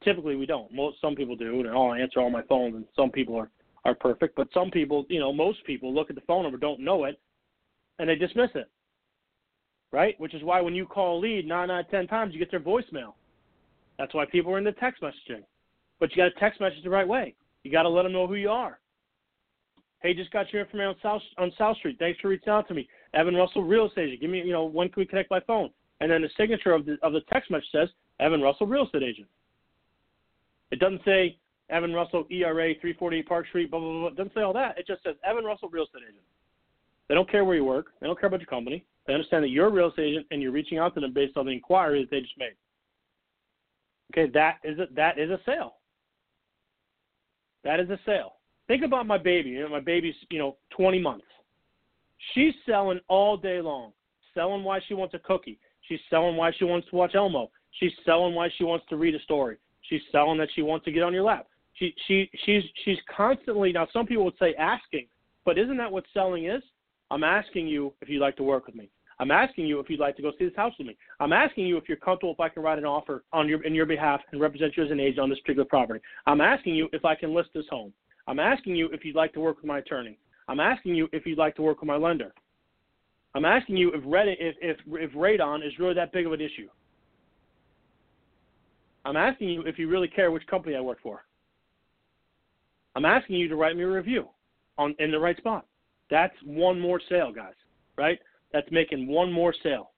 Typically, 0.03 0.35
we 0.35 0.45
don't. 0.45 0.71
Most 0.73 0.99
some 0.99 1.15
people 1.15 1.35
do, 1.35 1.61
and 1.61 1.69
I'll 1.69 1.93
answer 1.93 2.19
all 2.19 2.29
my 2.29 2.41
phones. 2.43 2.75
And 2.75 2.85
some 2.95 3.09
people 3.09 3.35
are 3.35 3.49
are 3.85 3.95
perfect, 3.95 4.37
but 4.37 4.47
some 4.53 4.71
people, 4.71 5.05
you 5.09 5.19
know, 5.19 5.33
most 5.33 5.57
people 5.65 5.93
look 5.93 6.09
at 6.09 6.15
the 6.15 6.21
phone 6.21 6.43
number, 6.43 6.57
don't 6.57 6.79
know 6.79 7.03
it, 7.03 7.19
and 7.99 8.07
they 8.07 8.15
dismiss 8.15 8.49
it. 8.55 8.69
Right? 9.91 10.17
Which 10.21 10.33
is 10.33 10.41
why 10.41 10.61
when 10.61 10.73
you 10.73 10.85
call 10.85 11.17
a 11.17 11.19
lead 11.19 11.45
nine 11.45 11.69
out 11.69 11.81
of 11.81 11.91
ten 11.91 12.07
times, 12.07 12.33
you 12.33 12.39
get 12.39 12.49
their 12.49 12.61
voicemail. 12.61 13.13
That's 13.97 14.13
why 14.13 14.25
people 14.25 14.53
are 14.53 14.57
into 14.57 14.71
text 14.73 15.01
messaging. 15.01 15.43
But 16.03 16.11
you 16.11 16.17
got 16.17 16.33
to 16.33 16.37
text 16.37 16.59
message 16.59 16.83
the 16.83 16.89
right 16.89 17.07
way. 17.07 17.33
You 17.63 17.71
got 17.71 17.83
to 17.83 17.89
let 17.89 18.03
them 18.03 18.11
know 18.11 18.27
who 18.27 18.35
you 18.35 18.49
are. 18.49 18.77
Hey, 20.01 20.13
just 20.13 20.31
got 20.31 20.51
your 20.51 20.61
information 20.61 20.89
on 20.89 20.95
South 21.01 21.21
on 21.37 21.49
South 21.57 21.77
Street. 21.77 21.95
Thanks 21.97 22.19
for 22.19 22.27
reaching 22.27 22.49
out 22.49 22.67
to 22.67 22.73
me. 22.73 22.89
Evan 23.13 23.35
Russell, 23.35 23.63
real 23.63 23.87
estate. 23.87 24.19
Give 24.19 24.29
me, 24.29 24.39
you 24.39 24.51
know, 24.51 24.65
when 24.65 24.89
can 24.89 24.99
we 24.99 25.05
connect 25.05 25.29
by 25.29 25.39
phone? 25.39 25.69
and 26.01 26.11
then 26.11 26.21
the 26.21 26.29
signature 26.35 26.73
of 26.73 26.85
the 26.85 26.97
of 27.03 27.13
the 27.13 27.21
text 27.31 27.49
message 27.49 27.69
says 27.71 27.87
Evan 28.19 28.41
Russell, 28.41 28.67
real 28.67 28.83
estate 28.83 29.01
agent. 29.01 29.29
It 30.71 30.79
doesn't 30.79 30.99
say 31.05 31.37
Evan 31.69 31.93
Russell, 31.93 32.25
ERA, 32.29 32.73
348 32.81 33.25
Park 33.25 33.47
Street, 33.47 33.71
blah, 33.71 33.79
blah, 33.79 33.91
blah. 33.91 34.07
It 34.07 34.17
doesn't 34.17 34.33
say 34.33 34.41
all 34.41 34.51
that. 34.51 34.77
It 34.77 34.85
just 34.85 35.03
says 35.03 35.15
Evan 35.25 35.45
Russell, 35.45 35.69
real 35.69 35.85
estate 35.85 36.01
agent. 36.03 36.25
They 37.07 37.15
don't 37.15 37.31
care 37.31 37.45
where 37.45 37.55
you 37.55 37.63
work. 37.63 37.93
They 38.01 38.07
don't 38.07 38.19
care 38.19 38.27
about 38.27 38.41
your 38.41 38.47
company. 38.47 38.83
They 39.07 39.13
understand 39.13 39.45
that 39.45 39.51
you're 39.51 39.67
a 39.67 39.71
real 39.71 39.87
estate 39.87 40.09
agent 40.09 40.27
and 40.31 40.41
you're 40.41 40.51
reaching 40.51 40.79
out 40.79 40.93
to 40.95 40.99
them 40.99 41.13
based 41.13 41.37
on 41.37 41.45
the 41.45 41.53
inquiry 41.53 42.01
that 42.01 42.11
they 42.11 42.19
just 42.19 42.37
made. 42.37 42.55
Okay, 44.11 44.29
that 44.33 44.57
is 44.65 44.77
a, 44.79 44.87
that 44.93 45.17
is 45.17 45.29
a 45.29 45.39
sale. 45.45 45.75
That 47.63 47.79
is 47.79 47.89
a 47.89 47.99
sale. 48.05 48.33
Think 48.67 48.83
about 48.83 49.07
my 49.07 49.17
baby. 49.17 49.51
You 49.51 49.61
know, 49.61 49.69
my 49.69 49.79
baby's 49.79 50.15
you 50.29 50.39
know 50.39 50.57
20 50.75 50.99
months. 50.99 51.25
She's 52.33 52.53
selling 52.65 52.99
all 53.09 53.35
day 53.35 53.59
long, 53.61 53.91
selling 54.33 54.63
why 54.63 54.79
she 54.87 54.93
wants 54.93 55.13
a 55.13 55.19
cookie, 55.19 55.59
She's 55.87 55.99
selling 56.09 56.37
why 56.37 56.51
she 56.57 56.65
wants 56.65 56.89
to 56.89 56.95
watch 56.95 57.15
Elmo. 57.15 57.51
She's 57.79 57.91
selling 58.05 58.35
why 58.35 58.49
she 58.57 58.63
wants 58.63 58.85
to 58.89 58.95
read 58.95 59.15
a 59.15 59.19
story. 59.21 59.57
She's 59.89 60.01
selling 60.11 60.37
that 60.39 60.49
she 60.55 60.61
wants 60.61 60.85
to 60.85 60.91
get 60.91 61.03
on 61.03 61.13
your 61.13 61.23
lap. 61.23 61.47
She 61.73 61.93
she 62.07 62.29
she's 62.45 62.63
she's 62.85 62.97
constantly 63.15 63.71
now 63.73 63.87
some 63.91 64.05
people 64.05 64.23
would 64.25 64.37
say 64.39 64.53
asking, 64.55 65.07
but 65.43 65.57
isn't 65.57 65.77
that 65.77 65.91
what 65.91 66.05
selling 66.13 66.45
is? 66.45 66.61
I'm 67.11 67.23
asking 67.23 67.67
you 67.67 67.93
if 68.01 68.09
you'd 68.09 68.21
like 68.21 68.37
to 68.37 68.43
work 68.43 68.65
with 68.65 68.75
me. 68.75 68.89
I'm 69.23 69.31
asking 69.31 69.67
you 69.67 69.79
if 69.79 69.89
you'd 69.89 70.01
like 70.01 70.17
to 70.17 70.21
go 70.21 70.33
see 70.37 70.43
this 70.43 70.55
house 70.57 70.73
with 70.77 70.85
me. 70.85 70.97
I'm 71.21 71.31
asking 71.31 71.65
you 71.65 71.77
if 71.77 71.87
you're 71.87 71.95
comfortable 71.95 72.33
if 72.33 72.41
I 72.41 72.49
can 72.49 72.61
write 72.61 72.77
an 72.77 72.83
offer 72.83 73.23
on 73.31 73.47
your 73.47 73.63
in 73.63 73.73
your 73.73 73.85
behalf 73.85 74.19
and 74.33 74.41
represent 74.41 74.75
you 74.75 74.83
as 74.83 74.91
an 74.91 74.99
agent 74.99 75.19
on 75.19 75.29
this 75.29 75.39
particular 75.39 75.63
property. 75.63 76.01
I'm 76.27 76.41
asking 76.41 76.75
you 76.75 76.89
if 76.91 77.05
I 77.05 77.15
can 77.15 77.33
list 77.33 77.51
this 77.53 77.63
home. 77.69 77.93
I'm 78.27 78.37
asking 78.37 78.75
you 78.75 78.89
if 78.91 79.05
you'd 79.05 79.15
like 79.15 79.31
to 79.35 79.39
work 79.39 79.55
with 79.55 79.65
my 79.65 79.77
attorney. 79.77 80.19
I'm 80.49 80.59
asking 80.59 80.95
you 80.95 81.07
if 81.13 81.25
you'd 81.25 81.37
like 81.37 81.55
to 81.55 81.61
work 81.61 81.79
with 81.79 81.87
my 81.87 81.95
lender. 81.95 82.33
I'm 83.33 83.45
asking 83.45 83.77
you 83.77 83.93
if 83.93 84.03
Reddit, 84.03 84.35
if 84.41 84.57
if 84.61 84.77
if 84.87 85.11
radon 85.13 85.65
is 85.65 85.71
really 85.79 85.93
that 85.93 86.11
big 86.11 86.25
of 86.25 86.33
an 86.33 86.41
issue. 86.41 86.67
I'm 89.05 89.15
asking 89.15 89.47
you 89.51 89.61
if 89.61 89.79
you 89.79 89.87
really 89.87 90.09
care 90.09 90.31
which 90.31 90.45
company 90.47 90.75
I 90.75 90.81
work 90.81 90.97
for. 91.01 91.23
I'm 92.93 93.05
asking 93.05 93.37
you 93.37 93.47
to 93.47 93.55
write 93.55 93.77
me 93.77 93.83
a 93.83 93.87
review 93.87 94.27
on 94.77 94.93
in 94.99 95.11
the 95.11 95.19
right 95.19 95.37
spot. 95.37 95.65
That's 96.09 96.35
one 96.43 96.77
more 96.77 96.99
sale, 97.07 97.31
guys. 97.31 97.53
Right? 97.97 98.19
That's 98.53 98.69
making 98.71 99.07
one 99.07 99.31
more 99.31 99.53
sale. 99.63 99.89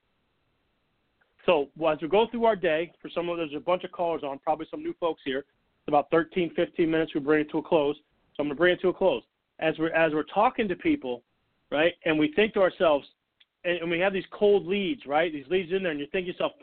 So 1.45 1.67
as 1.87 1.99
we 2.01 2.07
go 2.07 2.27
through 2.31 2.45
our 2.45 2.55
day, 2.55 2.91
for 3.01 3.09
some 3.09 3.29
of 3.29 3.37
us, 3.37 3.49
there's 3.51 3.61
a 3.61 3.63
bunch 3.63 3.83
of 3.83 3.91
callers 3.91 4.23
on, 4.23 4.39
probably 4.39 4.65
some 4.71 4.81
new 4.81 4.95
folks 4.99 5.21
here. 5.23 5.39
It's 5.39 5.89
about 5.89 6.09
13, 6.09 6.53
15 6.55 6.89
minutes. 6.89 7.13
We 7.13 7.19
bring 7.19 7.41
it 7.41 7.51
to 7.51 7.59
a 7.59 7.61
close. 7.61 7.95
So 8.35 8.41
I'm 8.41 8.47
going 8.47 8.55
to 8.55 8.59
bring 8.59 8.73
it 8.73 8.81
to 8.81 8.89
a 8.89 8.93
close. 8.93 9.21
As 9.59 9.75
we're 9.77 9.93
as 9.93 10.11
we're 10.13 10.23
talking 10.23 10.67
to 10.67 10.75
people, 10.75 11.21
right, 11.71 11.93
and 12.05 12.17
we 12.17 12.33
think 12.33 12.53
to 12.55 12.61
ourselves, 12.61 13.07
and, 13.63 13.77
and 13.77 13.89
we 13.89 13.99
have 13.99 14.11
these 14.11 14.25
cold 14.31 14.65
leads, 14.65 15.05
right? 15.05 15.31
These 15.31 15.45
leads 15.49 15.71
in 15.71 15.83
there, 15.83 15.91
and 15.91 15.99
you 15.99 16.07
think 16.11 16.25
to 16.25 16.31
yourself, 16.31 16.53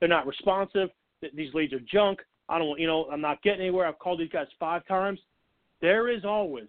they're 0.00 0.08
not 0.08 0.26
responsive. 0.26 0.90
These 1.34 1.54
leads 1.54 1.72
are 1.72 1.80
junk. 1.80 2.18
I 2.48 2.58
don't, 2.58 2.78
you 2.78 2.86
know, 2.86 3.06
I'm 3.10 3.20
not 3.20 3.40
getting 3.42 3.60
anywhere. 3.60 3.86
I've 3.86 3.98
called 3.98 4.20
these 4.20 4.28
guys 4.28 4.48
five 4.58 4.86
times. 4.86 5.20
There 5.80 6.10
is 6.10 6.24
always 6.24 6.66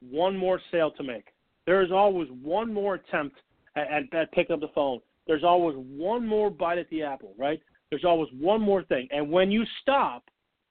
one 0.00 0.36
more 0.36 0.60
sale 0.70 0.90
to 0.92 1.02
make. 1.02 1.28
There 1.64 1.82
is 1.82 1.90
always 1.90 2.28
one 2.42 2.72
more 2.72 2.94
attempt 2.94 3.36
at, 3.76 4.12
at 4.12 4.32
picking 4.32 4.54
up 4.54 4.60
the 4.60 4.68
phone. 4.74 5.00
There's 5.26 5.44
always 5.44 5.76
one 5.76 6.26
more 6.26 6.50
bite 6.50 6.78
at 6.78 6.88
the 6.90 7.02
apple, 7.02 7.34
right? 7.38 7.60
There's 7.90 8.04
always 8.04 8.28
one 8.38 8.60
more 8.60 8.82
thing. 8.84 9.08
And 9.10 9.30
when 9.30 9.50
you 9.50 9.64
stop 9.82 10.24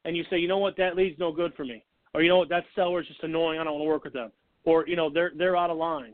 and 0.04 0.16
you 0.16 0.24
say, 0.30 0.38
you 0.38 0.48
know 0.48 0.58
what, 0.58 0.78
that 0.78 0.96
lead's 0.96 1.20
no 1.20 1.32
good 1.32 1.54
for 1.56 1.66
me, 1.66 1.84
or 2.14 2.22
you 2.22 2.30
know 2.30 2.38
what, 2.38 2.50
that 2.50 2.66
seller's 2.76 3.08
just 3.08 3.24
annoying, 3.24 3.60
I 3.60 3.64
don't 3.64 3.74
want 3.74 3.84
to 3.84 3.90
work 3.90 4.04
with 4.04 4.14
them, 4.14 4.32
or 4.64 4.88
you 4.88 4.96
know, 4.96 5.10
they're 5.10 5.32
they're 5.38 5.58
out 5.58 5.70
of 5.70 5.78
line, 5.78 6.14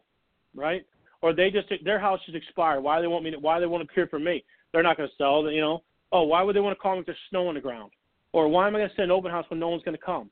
right? 0.55 0.86
or 1.21 1.33
they 1.33 1.50
just 1.50 1.71
their 1.83 2.00
house 2.00 2.19
is 2.27 2.36
expired. 2.36 2.81
Why 2.81 3.01
they 3.01 3.07
want 3.07 3.24
me? 3.24 3.31
To, 3.31 3.39
why 3.39 3.60
they 3.60 3.65
want 3.65 3.88
to 3.88 3.93
hear 3.93 4.07
from 4.07 4.24
me? 4.24 4.43
They're 4.71 4.83
not 4.83 4.98
going 4.98 5.10
to 5.10 5.15
sell. 5.17 5.50
You 5.50 5.62
know. 5.62 5.83
Oh, 6.12 6.24
why 6.24 6.41
would 6.41 6.55
they 6.55 6.60
want 6.60 6.77
to 6.77 6.81
call 6.81 6.95
me 6.95 7.00
if 7.00 7.05
there's 7.05 7.17
snow 7.29 7.48
on 7.48 7.55
the 7.55 7.62
ground? 7.62 7.91
Or 8.33 8.48
why 8.48 8.67
am 8.67 8.75
I 8.75 8.79
going 8.79 8.89
to 8.89 8.95
send 8.95 9.05
an 9.05 9.12
open 9.12 9.31
house 9.31 9.45
when 9.50 9.60
no 9.60 9.69
one's 9.69 9.83
going 9.83 9.98
to 9.98 10.03
come? 10.03 10.29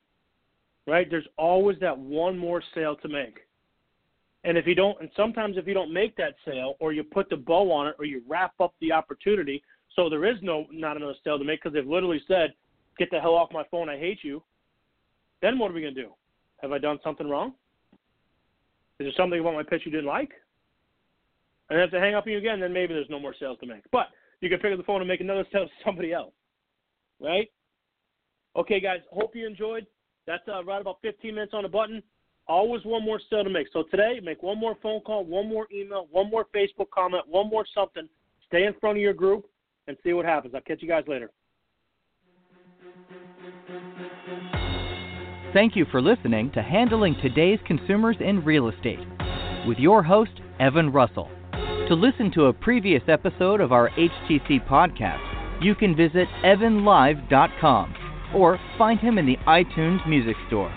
Right? 0.87 1.07
There's 1.09 1.27
always 1.37 1.77
that 1.79 1.97
one 1.97 2.37
more 2.37 2.61
sale 2.73 2.95
to 2.97 3.07
make. 3.07 3.39
And 4.43 4.58
if 4.58 4.65
you 4.65 4.75
don't, 4.75 5.00
and 5.01 5.10
sometimes 5.15 5.58
if 5.58 5.67
you 5.67 5.74
don't 5.74 5.93
make 5.93 6.15
that 6.15 6.36
sale, 6.46 6.75
or 6.79 6.93
you 6.93 7.03
put 7.03 7.29
the 7.29 7.36
bow 7.36 7.72
on 7.72 7.88
it, 7.88 7.96
or 8.00 8.05
you 8.05 8.22
wrap 8.27 8.53
up 8.60 8.74
the 8.79 8.91
opportunity, 8.91 9.62
so 9.96 10.10
there 10.10 10.25
is 10.25 10.38
no 10.41 10.65
not 10.72 10.96
another 10.96 11.15
sale 11.24 11.38
to 11.38 11.43
make 11.43 11.62
because 11.62 11.74
they've 11.74 11.86
literally 11.86 12.22
said, 12.27 12.53
"Get 12.98 13.12
the 13.12 13.19
hell 13.19 13.36
off 13.36 13.51
my 13.51 13.63
phone, 13.69 13.89
I 13.89 13.98
hate 13.98 14.24
you." 14.24 14.41
Then 15.41 15.58
what 15.58 15.72
are 15.72 15.74
we 15.74 15.81
going 15.81 15.96
to 15.96 16.01
do? 16.01 16.13
Have 16.62 16.72
I 16.72 16.77
done 16.77 17.00
something 17.03 17.27
wrong? 17.27 17.53
Is 19.00 19.05
there 19.05 19.12
something 19.15 19.39
about 19.39 19.53
my 19.53 19.63
pitch 19.63 19.84
you 19.86 19.91
didn't 19.91 20.05
like? 20.05 20.31
And 21.69 21.79
if 21.79 21.91
they 21.91 22.00
hang 22.00 22.15
up 22.15 22.25
on 22.25 22.31
you 22.31 22.38
again, 22.38 22.60
then 22.60 22.74
maybe 22.74 22.93
there's 22.93 23.10
no 23.10 23.19
more 23.19 23.36
sales 23.39 23.60
to 23.60 23.65
make. 23.65 23.84
But 23.91 24.08
you 24.41 24.50
can 24.50 24.60
pick 24.60 24.72
up 24.72 24.77
the 24.77 24.84
phone 24.84 25.01
and 25.01 25.08
make 25.08 25.22
another 25.22 25.46
sale 25.51 25.65
to 25.65 25.72
somebody 25.86 26.13
else, 26.13 26.34
right? 27.19 27.50
Okay, 28.55 28.79
guys. 28.79 29.00
Hope 29.12 29.36
you 29.36 29.48
enjoyed. 29.48 29.86
That's 30.27 30.43
uh, 30.48 30.63
right 30.63 30.81
about 30.81 30.98
15 31.01 31.34
minutes 31.34 31.53
on 31.53 31.63
the 31.63 31.69
button. 31.69 32.03
Always 32.50 32.84
one 32.84 33.06
more 33.06 33.22
sale 33.29 33.44
to 33.44 33.50
make. 33.50 33.68
So 33.72 33.84
today, 33.84 34.20
make 34.24 34.41
one 34.41 34.60
more 34.60 34.75
phone 34.82 35.01
call, 35.01 35.24
one 35.24 35.48
more 35.48 35.68
email, 35.72 36.08
one 36.12 36.32
more 36.32 36.48
Facebook 36.53 36.89
comment, 36.94 37.24
one 37.27 37.48
more 37.48 37.63
something. 37.75 38.10
Stay 38.48 38.65
in 38.65 38.74
front 38.82 38.98
of 38.98 39.01
your 39.03 39.13
group 39.13 39.46
and 39.88 39.96
see 40.03 40.13
what 40.13 40.25
happens. 40.25 40.56
I'll 40.56 40.62
catch 40.62 40.82
you 40.82 40.88
guys 40.88 41.03
later. 41.08 41.29
Thank 45.53 45.75
you 45.75 45.86
for 45.91 46.01
listening 46.01 46.51
to 46.53 46.62
Handling 46.63 47.15
Today's 47.22 47.60
Consumers 47.65 48.18
in 48.20 48.44
Real 48.44 48.70
Estate 48.70 49.00
with 49.68 49.77
your 49.77 50.01
host, 50.01 50.32
Evan 50.60 50.91
Russell. 50.91 51.29
To 51.88 51.96
listen 51.96 52.32
to 52.34 52.46
a 52.46 52.53
previous 52.53 53.03
episode 53.08 53.62
of 53.62 53.72
our 53.72 53.89
HTC 53.91 54.68
podcast, 54.68 55.63
you 55.63 55.75
can 55.75 55.96
visit 55.96 56.27
evanlive.com 56.44 57.96
or 58.36 58.60
find 58.77 59.00
him 59.00 59.18
in 59.18 59.25
the 59.25 59.38
iTunes 59.48 60.08
Music 60.08 60.36
Store. 60.48 60.72